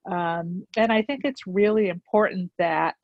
Um, 0.10 0.66
and 0.78 0.92
I 0.92 1.02
think 1.02 1.22
it's 1.24 1.46
really 1.46 1.90
important 1.90 2.52
that 2.58 2.96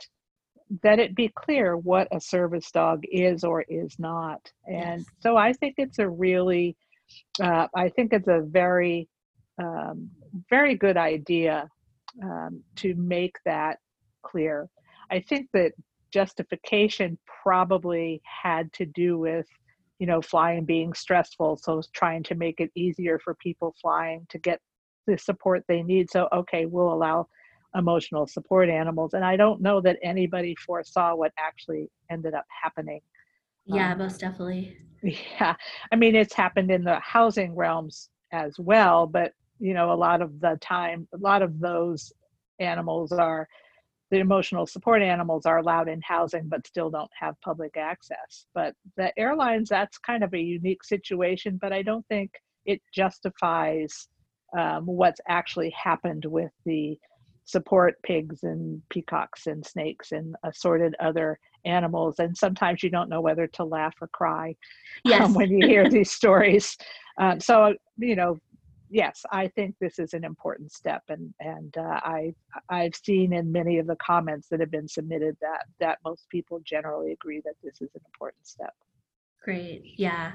that 0.81 0.97
it 0.97 1.13
be 1.13 1.31
clear 1.35 1.77
what 1.77 2.07
a 2.11 2.19
service 2.19 2.71
dog 2.71 3.03
is 3.11 3.43
or 3.43 3.61
is 3.69 3.99
not. 3.99 4.51
And 4.67 5.01
yes. 5.01 5.09
so 5.19 5.37
I 5.37 5.53
think 5.53 5.75
it's 5.77 5.99
a 5.99 6.09
really, 6.09 6.75
uh, 7.39 7.67
I 7.75 7.89
think 7.89 8.13
it's 8.13 8.27
a 8.27 8.41
very, 8.41 9.07
um, 9.61 10.09
very 10.49 10.73
good 10.75 10.97
idea 10.97 11.69
um, 12.23 12.63
to 12.77 12.95
make 12.95 13.35
that 13.45 13.77
clear. 14.25 14.67
I 15.11 15.19
think 15.19 15.49
that 15.53 15.73
justification 16.11 17.17
probably 17.43 18.21
had 18.43 18.71
to 18.73 18.85
do 18.85 19.17
with 19.17 19.45
you 19.99 20.07
know 20.07 20.21
flying 20.21 20.63
being 20.65 20.93
stressful 20.93 21.57
so 21.61 21.81
trying 21.93 22.23
to 22.23 22.35
make 22.35 22.59
it 22.59 22.71
easier 22.75 23.19
for 23.19 23.35
people 23.35 23.75
flying 23.81 24.25
to 24.29 24.37
get 24.39 24.59
the 25.07 25.17
support 25.17 25.63
they 25.67 25.83
need. 25.83 26.09
So 26.09 26.27
okay 26.33 26.65
we'll 26.65 26.93
allow 26.93 27.27
emotional 27.75 28.25
support 28.25 28.69
animals 28.69 29.13
and 29.13 29.25
i 29.25 29.35
don't 29.35 29.61
know 29.61 29.81
that 29.81 29.97
anybody 30.01 30.55
foresaw 30.65 31.13
what 31.13 31.33
actually 31.37 31.89
ended 32.09 32.33
up 32.33 32.45
happening. 32.63 33.01
Yeah 33.65 33.91
um, 33.91 33.97
most 33.97 34.21
definitely. 34.21 34.77
yeah 35.39 35.55
i 35.91 35.95
mean 35.95 36.15
it's 36.15 36.33
happened 36.33 36.71
in 36.71 36.83
the 36.83 36.99
housing 37.01 37.53
realms 37.53 38.09
as 38.31 38.55
well 38.57 39.05
but 39.05 39.33
you 39.59 39.73
know 39.73 39.91
a 39.91 39.99
lot 40.07 40.21
of 40.21 40.39
the 40.39 40.57
time 40.61 41.07
a 41.13 41.17
lot 41.17 41.41
of 41.41 41.59
those 41.59 42.13
animals 42.59 43.11
are 43.11 43.47
the 44.15 44.21
emotional 44.21 44.65
support 44.65 45.01
animals 45.01 45.45
are 45.45 45.57
allowed 45.57 45.89
in 45.89 45.99
housing 46.01 46.47
but 46.47 46.65
still 46.65 46.89
don't 46.89 47.11
have 47.19 47.35
public 47.41 47.75
access. 47.75 48.45
But 48.53 48.73
the 48.95 49.11
airlines, 49.19 49.67
that's 49.67 49.97
kind 49.97 50.23
of 50.23 50.33
a 50.33 50.39
unique 50.39 50.85
situation, 50.85 51.59
but 51.61 51.73
I 51.73 51.81
don't 51.81 52.07
think 52.07 52.31
it 52.65 52.81
justifies 52.93 54.07
um, 54.57 54.85
what's 54.85 55.19
actually 55.27 55.69
happened 55.71 56.23
with 56.23 56.51
the 56.65 56.97
support 57.43 57.95
pigs 58.03 58.43
and 58.43 58.81
peacocks 58.89 59.47
and 59.47 59.65
snakes 59.65 60.13
and 60.13 60.33
assorted 60.45 60.95
other 61.01 61.37
animals. 61.65 62.19
And 62.19 62.37
sometimes 62.37 62.83
you 62.83 62.89
don't 62.89 63.09
know 63.09 63.19
whether 63.19 63.47
to 63.47 63.65
laugh 63.65 63.95
or 63.99 64.07
cry 64.07 64.55
yes. 65.03 65.23
um, 65.23 65.33
when 65.33 65.49
you 65.51 65.67
hear 65.67 65.89
these 65.89 66.11
stories. 66.11 66.77
Um, 67.19 67.41
so, 67.41 67.73
you 67.97 68.15
know, 68.15 68.39
yes, 68.95 69.25
I 69.29 69.49
think 69.49 69.75
this 69.79 69.99
is 69.99 70.13
an 70.13 70.23
important 70.23 70.71
step, 70.71 71.03
and 71.09 71.33
and 71.41 71.77
uh, 71.77 71.99
I 72.01 72.33
I've 72.69 72.95
seen 72.95 73.33
in 73.33 73.51
many 73.51 73.77
of 73.77 73.87
the 73.87 73.97
comments 73.97 74.47
that 74.49 74.61
have 74.61 74.71
been 74.71 74.87
submitted 74.87 75.35
that 75.41 75.65
that 75.79 75.99
most 76.05 76.29
people 76.29 76.61
generally 76.63 77.11
agree 77.11 77.41
that 77.43 77.55
this 77.61 77.81
is 77.81 77.93
an 77.93 78.01
important 78.05 78.47
step. 78.47 78.73
Great, 79.43 79.83
yeah, 79.97 80.31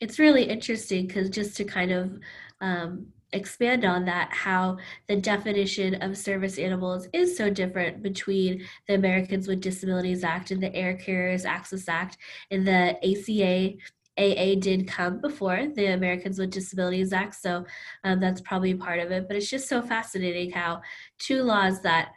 it's 0.00 0.18
really 0.18 0.42
interesting 0.42 1.06
because 1.06 1.30
just 1.30 1.56
to 1.56 1.64
kind 1.64 1.92
of 1.92 2.18
um, 2.60 3.06
expand 3.32 3.84
on 3.84 4.04
that, 4.06 4.30
how 4.32 4.78
the 5.06 5.16
definition 5.16 5.94
of 6.02 6.18
service 6.18 6.58
animals 6.58 7.06
is 7.12 7.36
so 7.36 7.48
different 7.48 8.02
between 8.02 8.66
the 8.88 8.94
Americans 8.94 9.46
with 9.46 9.60
Disabilities 9.60 10.24
Act 10.24 10.50
and 10.50 10.62
the 10.62 10.74
Air 10.74 10.94
Carriers 10.94 11.44
Access 11.44 11.88
Act 11.88 12.18
and 12.50 12.66
the 12.66 12.98
ACA 13.06 13.78
AA 14.18 14.54
did 14.58 14.86
come 14.86 15.20
before 15.20 15.68
the 15.74 15.86
Americans 15.86 16.38
with 16.38 16.50
Disabilities 16.50 17.12
Act, 17.12 17.34
so 17.34 17.64
um, 18.04 18.20
that's 18.20 18.40
probably 18.42 18.74
part 18.74 19.00
of 19.00 19.10
it. 19.10 19.26
But 19.26 19.36
it's 19.36 19.48
just 19.50 19.68
so 19.68 19.80
fascinating 19.80 20.50
how 20.50 20.82
two 21.18 21.42
laws 21.42 21.80
that 21.82 22.10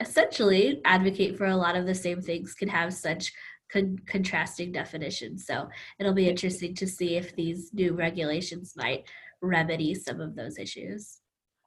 essentially 0.00 0.80
advocate 0.84 1.36
for 1.36 1.46
a 1.46 1.56
lot 1.56 1.76
of 1.76 1.86
the 1.86 1.94
same 1.94 2.20
things 2.20 2.54
can 2.54 2.68
have 2.68 2.92
such 2.92 3.32
con- 3.72 3.98
contrasting 4.06 4.72
definitions. 4.72 5.46
So 5.46 5.68
it'll 5.98 6.14
be 6.14 6.28
interesting 6.28 6.74
to 6.76 6.86
see 6.86 7.16
if 7.16 7.34
these 7.34 7.70
new 7.72 7.94
regulations 7.94 8.74
might 8.76 9.04
remedy 9.42 9.94
some 9.94 10.20
of 10.20 10.36
those 10.36 10.58
issues. 10.58 11.18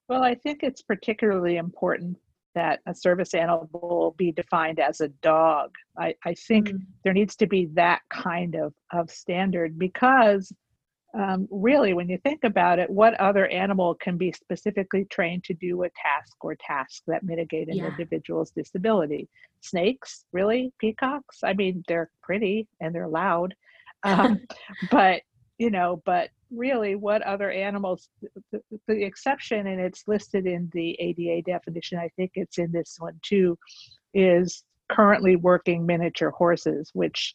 Well, 0.08 0.24
I 0.24 0.36
think 0.36 0.62
it's 0.62 0.82
particularly 0.82 1.58
important 1.58 2.18
that 2.55 2.79
a 2.88 2.93
service 2.93 3.34
animal 3.34 3.70
will 3.72 4.15
be 4.17 4.31
defined 4.31 4.79
as 4.79 5.01
a 5.01 5.08
dog. 5.22 5.72
I, 5.98 6.15
I 6.25 6.34
think 6.34 6.70
mm. 6.70 6.79
there 7.03 7.13
needs 7.13 7.36
to 7.38 7.48
be 7.48 7.67
that 7.74 8.01
kind 8.10 8.55
of, 8.55 8.74
of 8.91 9.10
standard 9.10 9.77
because 9.79 10.51
um, 11.13 11.48
really, 11.51 11.93
when 11.93 12.08
you 12.08 12.17
think 12.20 12.46
about 12.46 12.79
it, 12.79 12.89
what 12.89 13.20
other 13.20 13.48
animal 13.48 13.96
can 13.96 14.17
be 14.17 14.31
specifically 14.31 15.05
trained 15.05 15.43
to 15.46 15.53
do 15.53 15.84
a 15.84 15.89
task 15.89 16.38
or 16.41 16.55
tasks 16.55 17.01
that 17.08 17.24
mitigate 17.24 17.67
an 17.67 17.75
Yeah. 17.75 17.88
individual's 17.88 18.51
disability? 18.51 19.27
Snakes, 19.60 20.24
really? 20.31 20.72
Peacocks? 20.79 21.43
I 21.43 21.53
mean, 21.53 21.84
they're 21.88 22.10
pretty 22.24 22.67
and 22.79 22.96
they're 22.96 23.10
loud, 23.10 23.53
um, 24.03 24.39
but 24.89 25.22
you 25.58 25.70
know, 25.70 26.01
but 26.05 26.29
really, 26.51 26.96
what 26.96 27.22
other 27.24 27.51
animals? 27.51 28.10
The, 28.51 28.62
the 28.88 29.03
exception, 29.03 29.67
and 29.67 29.79
it's 29.79 30.03
listed 30.08 30.46
in 30.46 30.70
the 30.74 31.00
ADA 31.00 31.43
definition. 31.43 31.98
I 31.98 32.10
think 32.15 32.31
it's 32.36 32.58
in 32.58 32.72
this 32.72 32.98
one 33.00 33.20
too, 33.24 33.58
is 34.13 34.63
currently 34.89 35.36
working 35.36 35.86
miniature 35.86 36.31
horses, 36.31 36.91
which 36.93 37.34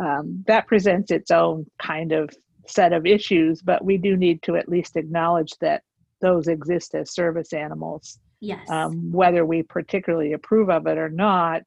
um, 0.00 0.42
that 0.46 0.66
presents 0.66 1.10
its 1.10 1.30
own 1.30 1.66
kind 1.78 2.12
of 2.12 2.30
set 2.66 2.92
of 2.92 3.06
issues, 3.06 3.60
but 3.60 3.84
we 3.84 3.98
do 3.98 4.16
need 4.16 4.42
to 4.42 4.56
at 4.56 4.68
least 4.68 4.96
acknowledge 4.96 5.52
that 5.60 5.82
those 6.20 6.48
exist 6.48 6.94
as 6.94 7.12
service 7.12 7.52
animals, 7.52 8.18
Yes. 8.40 8.68
um, 8.70 9.12
whether 9.12 9.44
we 9.44 9.62
particularly 9.62 10.32
approve 10.32 10.70
of 10.70 10.86
it 10.86 10.98
or 10.98 11.08
not. 11.08 11.62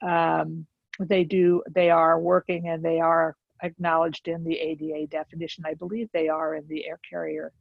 Um, 0.00 0.66
they 1.00 1.24
do, 1.24 1.62
they 1.70 1.90
are 1.90 2.18
working 2.18 2.68
and 2.68 2.82
they 2.82 3.00
are 3.00 3.36
acknowledged 3.62 4.28
in 4.28 4.44
the 4.44 4.58
ADA 4.58 5.06
definition. 5.08 5.64
I 5.66 5.74
believe 5.74 6.08
they 6.12 6.28
are 6.28 6.54
in 6.54 6.66
the 6.68 6.86
Air 6.86 6.98
Carrier 7.08 7.52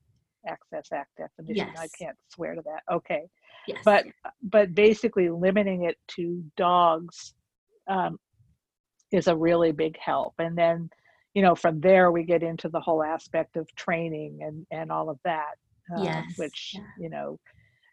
Access 0.48 0.92
Act 0.92 1.12
definition. 1.18 1.68
Yes. 1.74 1.78
I 1.78 1.88
can't 1.98 2.18
swear 2.30 2.56
to 2.56 2.62
that. 2.62 2.84
Okay 2.94 3.28
yes. 3.68 3.80
but 3.84 4.06
but 4.42 4.74
basically 4.74 5.30
limiting 5.30 5.84
it 5.84 5.98
to 6.08 6.44
dogs 6.56 7.34
um, 7.88 8.18
is 9.12 9.28
a 9.28 9.36
really 9.36 9.72
big 9.72 9.98
help 10.00 10.34
and 10.40 10.58
then 10.58 10.90
you 11.34 11.42
know 11.42 11.54
from 11.54 11.80
there 11.80 12.12
we 12.12 12.24
get 12.24 12.44
into 12.44 12.70
the 12.70 12.80
whole 12.80 13.04
aspect 13.04 13.58
of 13.58 13.68
training 13.76 14.40
and 14.42 14.66
and 14.72 14.92
all 14.92 15.10
of 15.10 15.20
that 15.24 15.56
um, 15.96 16.04
Yes, 16.04 16.26
which 16.38 16.72
yeah. 16.74 16.82
you 17.00 17.10
know 17.10 17.40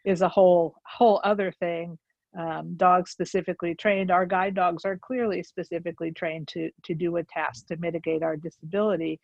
is 0.04 0.22
a 0.22 0.28
whole 0.28 0.74
whole 0.86 1.20
other 1.24 1.52
thing 1.52 1.98
um, 2.38 2.74
dogs 2.76 3.10
specifically 3.10 3.74
trained 3.74 4.10
our 4.10 4.26
guide 4.26 4.54
dogs 4.54 4.84
are 4.84 4.98
clearly 4.98 5.42
specifically 5.42 6.10
trained 6.12 6.48
to 6.48 6.70
to 6.82 6.94
do 6.94 7.16
a 7.16 7.24
task 7.24 7.66
to 7.66 7.76
mitigate 7.76 8.22
our 8.22 8.36
disability 8.36 9.20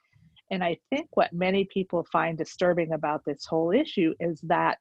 and 0.51 0.63
i 0.63 0.77
think 0.91 1.09
what 1.15 1.33
many 1.33 1.65
people 1.73 2.07
find 2.13 2.39
disturbing 2.39 2.93
about 2.93 3.23
this 3.25 3.45
whole 3.45 3.73
issue 3.73 4.15
is 4.21 4.41
that 4.43 4.79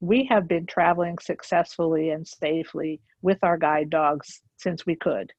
we 0.00 0.24
have 0.24 0.46
been 0.46 0.66
traveling 0.66 1.16
successfully 1.18 2.10
and 2.10 2.26
safely 2.26 3.00
with 3.22 3.38
our 3.42 3.56
guide 3.56 3.90
dogs 3.90 4.42
since 4.58 4.84
we 4.84 4.96
could. 4.96 5.32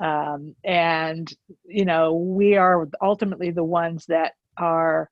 Um, 0.00 0.54
and, 0.64 1.30
you 1.66 1.84
know, 1.84 2.14
we 2.14 2.56
are 2.56 2.88
ultimately 3.02 3.50
the 3.50 3.64
ones 3.64 4.06
that 4.08 4.32
are 4.56 5.10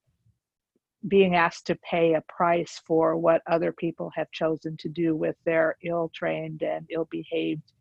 being 1.06 1.36
asked 1.36 1.66
to 1.66 1.76
pay 1.76 2.14
a 2.14 2.24
price 2.28 2.80
for 2.86 3.16
what 3.16 3.42
other 3.46 3.72
people 3.72 4.10
have 4.16 4.30
chosen 4.32 4.76
to 4.78 4.88
do 4.88 5.14
with 5.14 5.36
their 5.44 5.76
ill 5.84 6.10
trained 6.12 6.62
and 6.62 6.86
ill 6.90 7.06
behaved 7.10 7.72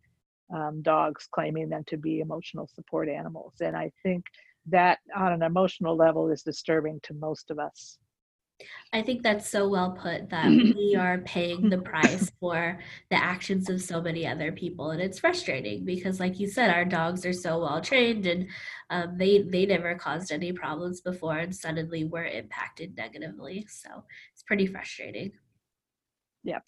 um, 0.54 0.82
dogs, 0.82 1.28
claiming 1.30 1.68
them 1.68 1.84
to 1.88 1.96
be 1.96 2.20
emotional 2.20 2.68
support 2.68 3.08
animals. 3.08 3.54
And 3.60 3.76
I 3.76 3.90
think 4.02 4.24
that 4.66 4.98
on 5.16 5.32
an 5.32 5.42
emotional 5.42 5.96
level 5.96 6.30
is 6.30 6.42
disturbing 6.42 7.00
to 7.02 7.14
most 7.14 7.50
of 7.50 7.58
us. 7.58 7.98
I 8.92 9.02
think 9.02 9.22
that's 9.22 9.48
so 9.48 9.68
well 9.68 9.92
put 9.92 10.30
that 10.30 10.48
we 10.76 10.96
are 10.98 11.18
paying 11.18 11.68
the 11.68 11.78
price 11.78 12.30
for 12.40 12.78
the 13.10 13.16
actions 13.16 13.68
of 13.68 13.82
so 13.82 14.00
many 14.00 14.26
other 14.26 14.52
people, 14.52 14.90
and 14.90 15.00
it's 15.00 15.18
frustrating 15.18 15.84
because, 15.84 16.20
like 16.20 16.40
you 16.40 16.48
said, 16.48 16.70
our 16.70 16.84
dogs 16.84 17.24
are 17.26 17.32
so 17.32 17.60
well 17.60 17.80
trained, 17.80 18.26
and 18.26 18.48
um, 18.90 19.16
they 19.16 19.42
they 19.42 19.66
never 19.66 19.94
caused 19.94 20.32
any 20.32 20.52
problems 20.52 21.00
before, 21.00 21.38
and 21.38 21.54
suddenly 21.54 22.04
we're 22.04 22.24
impacted 22.24 22.96
negatively. 22.96 23.66
So 23.68 24.04
it's 24.32 24.42
pretty 24.42 24.66
frustrating. 24.66 25.32
Yeah. 26.42 26.60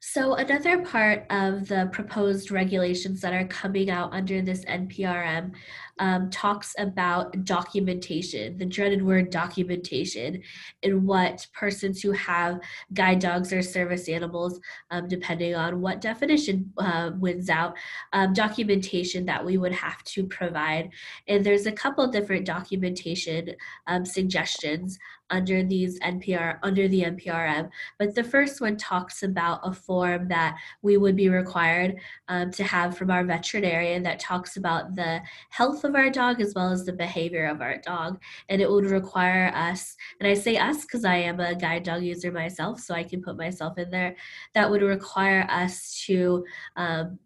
So 0.00 0.34
another 0.34 0.84
part 0.84 1.26
of 1.30 1.68
the 1.68 1.88
proposed 1.90 2.50
regulations 2.50 3.20
that 3.22 3.32
are 3.32 3.46
coming 3.46 3.90
out 3.90 4.12
under 4.12 4.42
this 4.42 4.64
NPRM 4.64 5.52
um, 5.98 6.30
talks 6.30 6.74
about 6.78 7.44
documentation, 7.44 8.56
the 8.58 8.66
dreaded 8.66 9.02
word 9.02 9.30
documentation, 9.30 10.42
and 10.82 11.06
what 11.06 11.46
persons 11.52 12.02
who 12.02 12.12
have 12.12 12.60
guide 12.92 13.18
dogs 13.18 13.52
or 13.52 13.62
service 13.62 14.08
animals, 14.08 14.60
um, 14.90 15.08
depending 15.08 15.54
on 15.54 15.80
what 15.80 16.00
definition 16.00 16.72
uh, 16.78 17.10
wins 17.18 17.48
out, 17.48 17.74
um, 18.12 18.32
documentation 18.32 19.24
that 19.26 19.44
we 19.44 19.56
would 19.56 19.72
have 19.72 20.02
to 20.04 20.24
provide. 20.26 20.90
And 21.28 21.44
there's 21.44 21.66
a 21.66 21.72
couple 21.72 22.06
different 22.08 22.44
documentation 22.44 23.54
um, 23.86 24.04
suggestions 24.04 24.98
under 25.30 25.62
these 25.62 25.98
NPR 26.00 26.58
under 26.62 26.88
the 26.88 27.02
NPRM. 27.02 27.68
But 27.98 28.14
the 28.14 28.24
first 28.24 28.60
one 28.60 28.76
talks 28.76 29.22
about 29.22 29.60
a 29.62 29.72
form 29.72 30.28
that 30.28 30.56
we 30.82 30.96
would 30.96 31.16
be 31.16 31.28
required 31.28 31.96
um, 32.28 32.50
to 32.52 32.64
have 32.64 32.96
from 32.96 33.10
our 33.10 33.24
veterinarian 33.24 34.02
that 34.04 34.20
talks 34.20 34.56
about 34.56 34.94
the 34.94 35.20
health 35.50 35.84
of 35.86 35.94
our 35.94 36.10
dog 36.10 36.40
as 36.40 36.52
well 36.54 36.70
as 36.70 36.84
the 36.84 36.92
behavior 36.92 37.46
of 37.46 37.60
our 37.60 37.78
dog. 37.78 38.20
And 38.48 38.60
it 38.60 38.70
would 38.70 38.86
require 38.86 39.50
us, 39.54 39.96
and 40.20 40.28
I 40.28 40.34
say 40.34 40.56
us 40.56 40.82
because 40.82 41.04
I 41.04 41.16
am 41.16 41.40
a 41.40 41.54
guide 41.54 41.84
dog 41.84 42.02
user 42.02 42.32
myself, 42.32 42.80
so 42.80 42.94
I 42.94 43.04
can 43.04 43.22
put 43.22 43.36
myself 43.36 43.78
in 43.78 43.90
there, 43.90 44.16
that 44.54 44.70
would 44.70 44.82
require 44.82 45.46
us 45.50 46.02
to. 46.06 46.44
Um, 46.76 47.18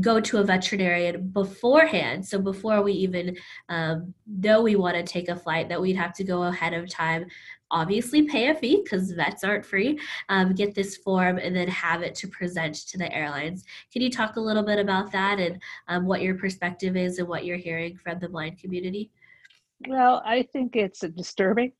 go 0.00 0.20
to 0.20 0.38
a 0.38 0.44
veterinarian 0.44 1.28
beforehand. 1.28 2.26
So 2.26 2.40
before 2.40 2.82
we 2.82 2.92
even 2.94 3.36
um, 3.68 4.12
know 4.26 4.60
we 4.60 4.74
want 4.74 4.96
to 4.96 5.04
take 5.04 5.28
a 5.28 5.36
flight, 5.36 5.68
that 5.68 5.80
we'd 5.80 5.96
have 5.96 6.12
to 6.14 6.24
go 6.24 6.44
ahead 6.44 6.74
of 6.74 6.88
time, 6.88 7.26
obviously 7.74 8.22
pay 8.22 8.48
a 8.48 8.54
fee 8.54 8.80
because 8.82 9.10
vets 9.10 9.42
aren't 9.42 9.66
free, 9.66 9.98
um, 10.28 10.54
get 10.54 10.74
this 10.74 10.96
form, 10.96 11.38
and 11.38 11.54
then 11.54 11.68
have 11.68 12.02
it 12.02 12.14
to 12.14 12.28
present 12.28 12.74
to 12.74 12.96
the 12.96 13.12
airlines. 13.12 13.64
Can 13.92 14.00
you 14.00 14.10
talk 14.10 14.36
a 14.36 14.40
little 14.40 14.62
bit 14.62 14.78
about 14.78 15.10
that 15.12 15.40
and 15.40 15.60
um, 15.88 16.06
what 16.06 16.22
your 16.22 16.36
perspective 16.36 16.96
is 16.96 17.18
and 17.18 17.28
what 17.28 17.44
you're 17.44 17.56
hearing 17.56 17.96
from 17.96 18.20
the 18.20 18.28
blind 18.28 18.58
community? 18.58 19.10
Well, 19.88 20.22
I 20.24 20.42
think 20.52 20.76
it's 20.76 21.00
disturbing. 21.00 21.72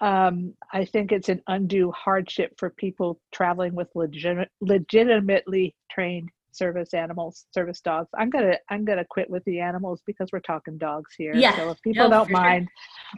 Um, 0.00 0.54
I 0.72 0.84
think 0.84 1.10
it's 1.10 1.28
an 1.28 1.42
undue 1.48 1.90
hardship 1.90 2.52
for 2.56 2.70
people 2.70 3.20
traveling 3.32 3.74
with 3.74 3.88
legit- 3.96 4.50
legitimately 4.60 5.74
trained 5.90 6.28
service 6.58 6.92
animals, 6.94 7.46
service 7.54 7.80
dogs. 7.80 8.08
I'm 8.18 8.30
gonna 8.30 8.58
I'm 8.68 8.84
gonna 8.84 9.04
quit 9.08 9.30
with 9.30 9.44
the 9.44 9.60
animals 9.60 10.02
because 10.06 10.28
we're 10.32 10.40
talking 10.40 10.76
dogs 10.78 11.14
here. 11.16 11.34
Yeah, 11.34 11.56
So 11.56 11.70
if 11.70 11.80
people 11.82 12.08
no, 12.08 12.10
don't 12.10 12.26
for 12.26 12.36
sure. 12.36 12.40
mind, 12.42 12.68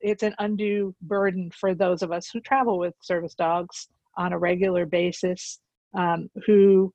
it's 0.00 0.22
an 0.22 0.34
undue 0.38 0.94
burden 1.02 1.50
for 1.50 1.74
those 1.74 2.02
of 2.02 2.12
us 2.12 2.30
who 2.32 2.40
travel 2.40 2.78
with 2.78 2.94
service 3.02 3.34
dogs 3.34 3.88
on 4.16 4.32
a 4.32 4.38
regular 4.38 4.86
basis, 4.86 5.60
um, 5.96 6.28
who 6.46 6.92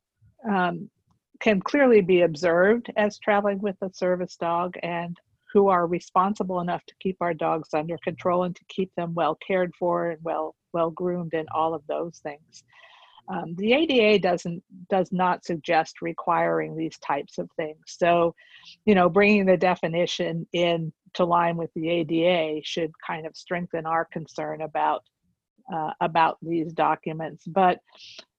um, 0.50 0.90
can 1.40 1.60
clearly 1.62 2.02
be 2.02 2.22
observed 2.22 2.92
as 2.98 3.20
traveling 3.20 3.60
with 3.60 3.76
a 3.82 3.90
service 3.94 4.36
dog 4.38 4.76
and 4.84 5.18
who 5.54 5.70
are 5.70 5.88
responsible 5.88 6.60
enough 6.60 6.84
to 6.88 6.96
keep 7.00 7.18
our 7.22 7.34
dogs 7.34 7.70
under 7.74 7.98
control 8.04 8.44
and 8.44 8.56
to 8.56 8.66
keep 8.68 8.92
them 8.98 9.14
well 9.14 9.38
cared 9.48 9.72
for 9.78 10.10
and 10.10 10.20
well 10.24 10.56
well 10.74 10.90
groomed 10.90 11.34
and 11.34 11.48
all 11.54 11.74
of 11.74 11.84
those 11.88 12.20
things. 12.20 12.64
Um, 13.30 13.56
the 13.56 13.74
ADA 13.74 14.20
doesn't 14.20 14.64
does 14.90 15.12
not 15.12 15.46
suggest 15.46 16.02
requiring 16.02 16.76
these 16.76 16.98
types 17.00 17.38
of 17.38 17.50
things. 17.56 17.80
So, 17.88 18.36
you 18.86 18.96
know, 18.96 19.08
bringing 19.08 19.46
the 19.46 19.56
definition 19.56 20.46
in 20.52 20.92
to 21.14 21.24
line 21.24 21.56
with 21.56 21.70
the 21.76 21.90
ADA 21.90 22.62
should 22.66 22.92
kind 23.06 23.26
of 23.26 23.38
strengthen 23.38 23.86
our 23.86 24.06
concern 24.06 24.62
about 24.62 25.04
uh, 25.74 25.92
about 26.02 26.38
these 26.42 26.74
documents. 26.74 27.46
But 27.48 27.80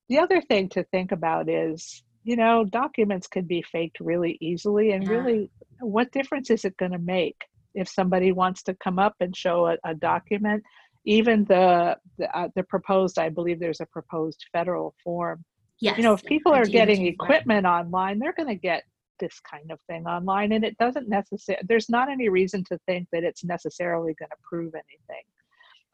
the 0.09 0.19
other 0.19 0.43
thing 0.43 0.69
to 0.71 0.85
think 0.85 1.13
about 1.13 1.49
is, 1.49 2.03
you 2.25 2.37
know, 2.37 2.65
documents 2.65 3.27
can 3.29 3.45
be 3.45 3.63
faked 3.63 4.01
really 4.01 4.37
easily, 4.41 4.93
and 4.93 5.05
Yeah. 5.05 5.11
really, 5.11 5.51
what 5.81 6.11
difference 6.11 6.51
is 6.51 6.65
it 6.65 6.77
going 6.79 6.93
to 6.93 6.99
make 6.99 7.37
if 7.75 7.89
somebody 7.89 8.33
wants 8.33 8.63
to 8.65 8.75
come 8.75 8.99
up 8.99 9.15
and 9.21 9.37
show 9.37 9.67
a, 9.67 9.77
a 9.85 9.95
document? 9.95 10.65
Even 11.05 11.45
the 11.45 11.99
the, 12.17 12.37
uh, 12.37 12.49
the 12.57 12.63
proposed, 12.63 13.19
I 13.19 13.29
believe 13.29 13.61
there's 13.61 13.81
a 13.81 13.87
proposed 13.87 14.47
federal 14.53 14.95
form. 15.05 15.45
Yes. 15.81 15.99
You 15.99 16.05
know, 16.05 16.15
if 16.15 16.25
people 16.25 16.53
are 16.53 16.65
getting 16.65 17.05
DOT 17.05 17.17
form. 17.17 17.27
equipment 17.27 17.67
online, 17.67 18.19
they're 18.19 18.33
going 18.33 18.49
to 18.49 18.55
get 18.55 18.85
this 19.21 19.39
kind 19.41 19.71
of 19.71 19.79
thing 19.87 20.07
online, 20.07 20.53
and 20.53 20.65
it 20.65 20.79
doesn't 20.79 21.09
necessarily. 21.09 21.63
There's 21.69 21.91
not 21.91 22.09
any 22.09 22.31
reason 22.31 22.65
to 22.65 22.79
think 22.87 23.09
that 23.13 23.23
it's 23.23 23.45
necessarily 23.45 24.15
going 24.19 24.31
to 24.31 24.37
prove 24.43 24.75
anything. 24.75 25.25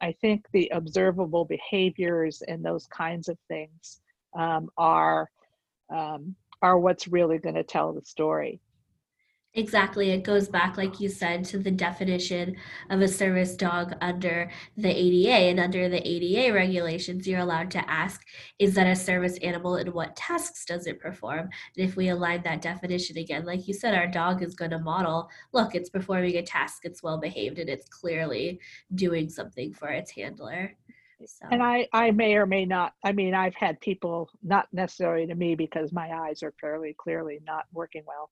I 0.00 0.12
think 0.20 0.46
the 0.52 0.70
observable 0.72 1.44
behaviors 1.44 2.40
and 2.42 2.64
those 2.64 2.86
kinds 2.86 3.28
of 3.28 3.36
things 3.48 4.00
um, 4.38 4.70
are 4.78 5.28
um, 5.90 6.34
are 6.62 6.78
what's 6.78 7.08
really 7.08 7.38
going 7.38 7.54
to 7.54 7.64
tell 7.64 7.92
the 7.92 8.02
story. 8.02 8.60
Exactly. 9.54 10.12
It 10.12 10.22
goes 10.22 10.48
back, 10.48 10.76
like 10.76 11.00
you 11.00 11.08
said, 11.08 11.44
to 11.46 11.58
the 11.58 11.72
definition 11.72 12.54
of 12.88 13.00
a 13.00 13.08
service 13.08 13.56
dog 13.56 13.92
under 14.00 14.48
the 14.76 14.88
ADA. 14.88 15.32
And 15.32 15.58
under 15.58 15.88
the 15.88 16.06
ADA 16.08 16.54
regulations, 16.54 17.26
you're 17.26 17.40
allowed 17.40 17.68
to 17.72 17.90
ask, 17.90 18.24
is 18.60 18.76
that 18.76 18.86
a 18.86 18.94
service 18.94 19.38
animal 19.38 19.74
and 19.74 19.92
what 19.92 20.14
tasks 20.14 20.64
does 20.64 20.86
it 20.86 21.00
perform? 21.00 21.48
And 21.76 21.88
if 21.88 21.96
we 21.96 22.10
align 22.10 22.42
that 22.44 22.62
definition 22.62 23.18
again, 23.18 23.44
like 23.44 23.66
you 23.66 23.74
said, 23.74 23.92
our 23.92 24.06
dog 24.06 24.40
is 24.40 24.54
going 24.54 24.70
to 24.70 24.78
model 24.78 25.28
look, 25.52 25.74
it's 25.74 25.90
performing 25.90 26.36
a 26.36 26.42
task, 26.42 26.84
it's 26.84 27.02
well 27.02 27.18
behaved, 27.18 27.58
and 27.58 27.68
it's 27.68 27.88
clearly 27.88 28.60
doing 28.94 29.28
something 29.28 29.72
for 29.72 29.88
its 29.88 30.12
handler. 30.12 30.76
So. 31.26 31.46
And 31.50 31.62
I, 31.62 31.88
I 31.92 32.10
may 32.10 32.34
or 32.34 32.46
may 32.46 32.64
not, 32.64 32.92
I 33.04 33.12
mean, 33.12 33.34
I've 33.34 33.54
had 33.54 33.80
people, 33.80 34.28
not 34.42 34.66
necessarily 34.72 35.26
to 35.26 35.34
me 35.34 35.54
because 35.54 35.92
my 35.92 36.10
eyes 36.10 36.42
are 36.42 36.54
fairly 36.60 36.94
clearly 36.98 37.40
not 37.46 37.64
working 37.72 38.02
well. 38.06 38.30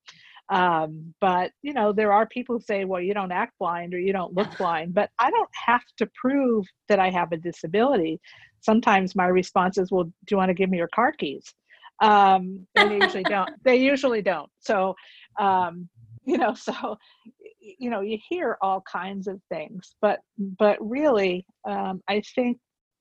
Um, 0.50 1.14
but, 1.20 1.52
you 1.62 1.74
know, 1.74 1.92
there 1.92 2.12
are 2.12 2.26
people 2.26 2.56
who 2.56 2.62
say, 2.62 2.84
well, 2.84 3.00
you 3.00 3.14
don't 3.14 3.32
act 3.32 3.54
blind 3.58 3.94
or 3.94 3.98
you 3.98 4.12
don't 4.12 4.34
look 4.34 4.48
blind, 4.58 4.94
but 4.94 5.10
I 5.18 5.30
don't 5.30 5.50
have 5.66 5.84
to 5.98 6.08
prove 6.14 6.66
that 6.88 6.98
I 6.98 7.10
have 7.10 7.32
a 7.32 7.36
disability. 7.36 8.20
Sometimes 8.60 9.14
my 9.14 9.26
response 9.26 9.78
is, 9.78 9.90
well, 9.90 10.04
do 10.04 10.12
you 10.30 10.36
want 10.36 10.48
to 10.48 10.54
give 10.54 10.70
me 10.70 10.78
your 10.78 10.88
car 10.88 11.12
keys? 11.12 11.54
Um, 12.00 12.66
they 12.74 12.98
usually 12.98 13.24
don't. 13.28 13.50
They 13.64 13.76
usually 13.76 14.22
don't. 14.22 14.50
So, 14.60 14.94
um, 15.38 15.88
you 16.24 16.38
know, 16.38 16.54
so 16.54 16.96
you 17.60 17.90
know, 17.90 18.00
you 18.00 18.18
hear 18.28 18.56
all 18.60 18.82
kinds 18.90 19.26
of 19.26 19.40
things, 19.50 19.94
but 20.00 20.20
but 20.38 20.76
really, 20.80 21.44
um, 21.66 22.02
I 22.08 22.22
think 22.34 22.58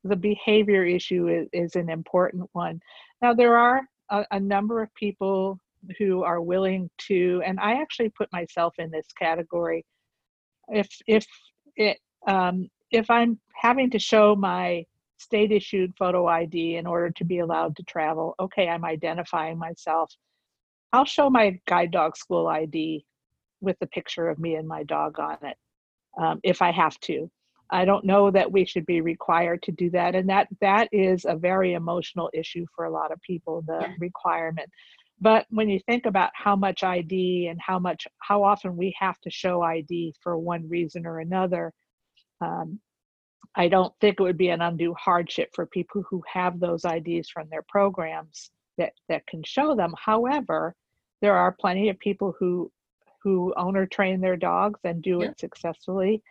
the 0.08 0.16
behavior 0.16 0.86
issue 0.86 1.28
is, 1.28 1.48
is 1.54 1.76
an 1.76 1.90
important 1.90 2.50
one. 2.54 2.80
Now, 3.22 3.34
there 3.34 3.58
are 3.58 3.82
a, 4.10 4.26
a 4.32 4.40
number 4.40 4.82
of 4.82 4.94
people 4.96 5.60
who 5.98 6.24
are 6.24 6.42
willing 6.42 6.90
to, 7.08 7.42
and 7.46 7.60
I 7.60 7.82
actually 7.82 8.10
put 8.10 8.32
myself 8.32 8.76
in 8.78 8.92
this 8.92 9.08
category. 9.18 9.86
If 10.70 10.90
if 11.08 11.26
it 11.76 11.98
um, 12.28 12.70
if 12.92 13.10
I'm 13.10 13.40
having 13.56 13.90
to 13.92 14.00
show 14.00 14.36
my 14.36 14.86
state 15.18 15.52
issued 15.52 15.94
photo 15.98 16.28
ID 16.28 16.76
in 16.76 16.86
order 16.86 17.10
to 17.12 17.24
be 17.24 17.40
allowed 17.40 17.76
to 17.78 17.84
travel, 17.84 18.36
okay, 18.40 18.68
I'm 18.68 18.86
identifying 18.86 19.58
myself. 19.58 20.12
I'll 20.94 21.06
show 21.06 21.30
my 21.30 21.60
guide 21.68 21.92
dog 21.92 22.18
school 22.18 22.48
ID 22.48 23.06
with 23.62 23.78
the 23.80 23.88
picture 23.88 24.30
of 24.30 24.40
me 24.40 24.56
and 24.56 24.68
my 24.68 24.84
dog 24.84 25.20
on 25.20 25.38
it 25.42 25.58
um, 26.18 26.40
if 26.44 26.62
I 26.62 26.72
have 26.72 27.00
to. 27.02 27.30
I 27.70 27.86
don't 27.86 28.06
know 28.06 28.32
that 28.32 28.52
we 28.52 28.66
should 28.66 28.86
be 28.86 29.02
required 29.02 29.62
to 29.64 29.72
do 29.72 29.90
that, 29.92 30.16
and 30.16 30.30
that 30.30 30.48
that 30.62 30.88
is 30.92 31.26
a 31.26 31.36
very 31.36 31.74
emotional 31.74 32.30
issue 32.34 32.66
for 32.76 32.86
a 32.86 32.92
lot 32.92 33.12
of 33.12 33.22
people. 33.22 33.64
The 33.68 33.80
yeah. 33.82 33.94
requirement, 34.00 34.70
but 35.20 35.46
when 35.50 35.70
you 35.70 35.80
think 35.80 36.06
about 36.06 36.32
how 36.34 36.56
much 36.56 36.84
ID 36.84 37.48
and 37.48 37.60
how 37.62 37.80
much 37.80 38.08
how 38.20 38.44
often 38.44 38.78
we 38.78 38.96
have 39.00 39.20
to 39.22 39.30
show 39.30 39.62
ID 39.62 40.14
for 40.22 40.38
one 40.38 40.68
reason 40.70 41.06
or 41.06 41.20
another, 41.20 41.74
um, 42.42 42.80
I 43.56 43.68
don't 43.68 43.94
think 44.00 44.20
it 44.20 44.24
would 44.24 44.38
be 44.38 44.50
an 44.50 44.62
undue 44.62 44.94
hardship 44.94 45.50
for 45.54 45.66
people 45.66 46.04
who 46.10 46.24
have 46.32 46.60
those 46.60 46.86
IDs 46.86 47.30
from 47.30 47.50
their 47.50 47.64
programs 47.68 48.52
that 48.78 48.94
that 49.10 49.28
can 49.28 49.44
show 49.44 49.76
them. 49.76 49.94
However, 49.98 50.74
there 51.22 51.36
are 51.36 51.56
plenty 51.60 51.90
of 51.90 52.00
people 52.00 52.34
who 52.40 52.72
who 53.24 53.54
own 53.58 53.76
or 53.76 53.88
train 53.88 54.22
their 54.22 54.38
dogs 54.38 54.80
and 54.86 55.02
do 55.02 55.20
yeah. 55.22 55.30
it 55.30 55.40
successfully 55.40 56.22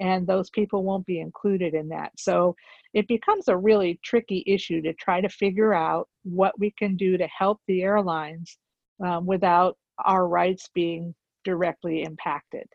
and 0.00 0.26
those 0.26 0.50
people 0.50 0.82
won't 0.82 1.06
be 1.06 1.20
included 1.20 1.74
in 1.74 1.88
that. 1.88 2.12
So 2.18 2.56
it 2.92 3.06
becomes 3.08 3.48
a 3.48 3.56
really 3.56 4.00
tricky 4.02 4.42
issue 4.46 4.82
to 4.82 4.92
try 4.94 5.20
to 5.20 5.28
figure 5.28 5.74
out 5.74 6.08
what 6.24 6.58
we 6.58 6.72
can 6.78 6.96
do 6.96 7.16
to 7.16 7.28
help 7.28 7.60
the 7.66 7.82
airlines 7.82 8.58
um, 9.04 9.26
without 9.26 9.76
our 10.04 10.26
rights 10.26 10.68
being 10.74 11.14
directly 11.44 12.02
impacted. 12.02 12.66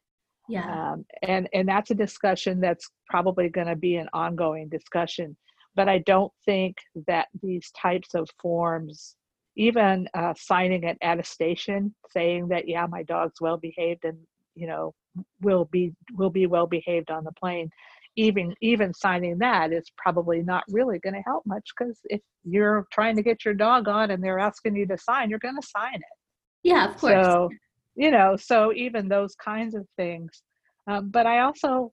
Yeah. 0.48 0.92
Um, 0.94 1.06
and 1.22 1.48
and 1.54 1.68
that's 1.68 1.92
a 1.92 1.96
discussion 1.96 2.60
that's 2.60 2.90
probably 3.08 3.50
going 3.50 3.68
to 3.68 3.76
be 3.76 3.98
an 3.98 4.10
ongoing 4.14 4.68
discussion. 4.70 5.38
But 5.76 5.88
I 5.88 6.00
don't 6.00 6.32
think 6.46 6.78
that 7.08 7.28
these 7.42 7.72
types 7.80 8.16
of 8.16 8.28
forms, 8.42 9.16
even 9.56 10.08
uh, 10.16 10.34
signing 10.36 10.86
an 10.86 10.98
attestation 11.02 11.94
saying 12.10 12.48
that 12.48 12.68
yeah 12.68 12.88
my 12.88 13.04
dog's 13.04 13.40
well 13.40 13.58
behaved 13.58 14.06
and 14.06 14.18
you 14.60 14.68
know 14.68 14.94
will 15.42 15.66
be 15.66 15.94
will 16.18 16.30
be 16.30 16.46
well 16.46 16.68
behaved 16.68 17.12
on 17.12 17.24
the 17.24 17.32
plane. 17.34 17.70
Even 18.16 18.54
even 18.62 18.94
signing 18.94 19.38
that 19.40 19.72
is 19.72 19.90
probably 19.98 20.42
not 20.42 20.64
really 20.70 21.00
going 21.00 21.14
to 21.14 21.22
help 21.22 21.46
much 21.46 21.70
because 21.78 22.00
if 22.06 22.22
you're 22.44 22.88
trying 22.92 23.16
to 23.16 23.24
get 23.24 23.46
your 23.46 23.54
dog 23.54 23.88
on 23.88 24.12
and 24.12 24.24
they're 24.24 24.40
asking 24.40 24.76
you 24.76 24.86
to 24.88 24.98
sign 24.98 25.30
you're 25.30 25.40
going 25.40 25.60
to 25.60 25.68
sign 25.68 25.96
it. 25.96 26.18
Yeah 26.64 26.90
of 26.90 26.98
course. 26.98 27.14
So 27.14 27.50
you 27.96 28.12
know 28.12 28.36
so 28.36 28.74
even 28.74 29.08
those 29.08 29.36
kinds 29.36 29.76
of 29.76 29.86
things. 29.98 30.44
Um, 30.88 31.10
but 31.10 31.28
i 31.28 31.42
also 31.42 31.92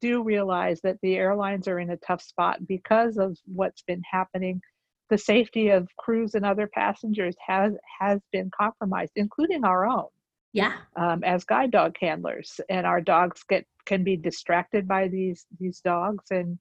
do 0.00 0.22
realize 0.22 0.80
that 0.82 0.96
the 1.02 1.16
airlines 1.16 1.68
are 1.68 1.78
in 1.78 1.90
a 1.90 1.96
tough 1.98 2.22
spot 2.22 2.66
because 2.66 3.18
of 3.18 3.36
what's 3.46 3.82
been 3.82 4.02
happening. 4.10 4.60
The 5.10 5.18
safety 5.18 5.68
of 5.68 5.88
crews 5.98 6.34
and 6.34 6.44
other 6.44 6.68
passengers 6.72 7.36
has 7.46 7.72
has 8.00 8.20
been 8.32 8.50
compromised 8.58 9.12
including 9.16 9.64
our 9.64 9.86
own 9.86 10.08
yeah. 10.56 10.72
um, 10.96 11.22
as 11.24 11.44
guide 11.44 11.70
dog 11.70 11.96
handlers 12.00 12.60
and 12.68 12.86
our 12.86 13.00
dogs 13.00 13.42
get 13.48 13.66
can 13.84 14.02
be 14.02 14.16
distracted 14.16 14.88
by 14.88 15.08
these 15.08 15.46
these 15.58 15.80
dogs 15.80 16.24
and 16.30 16.58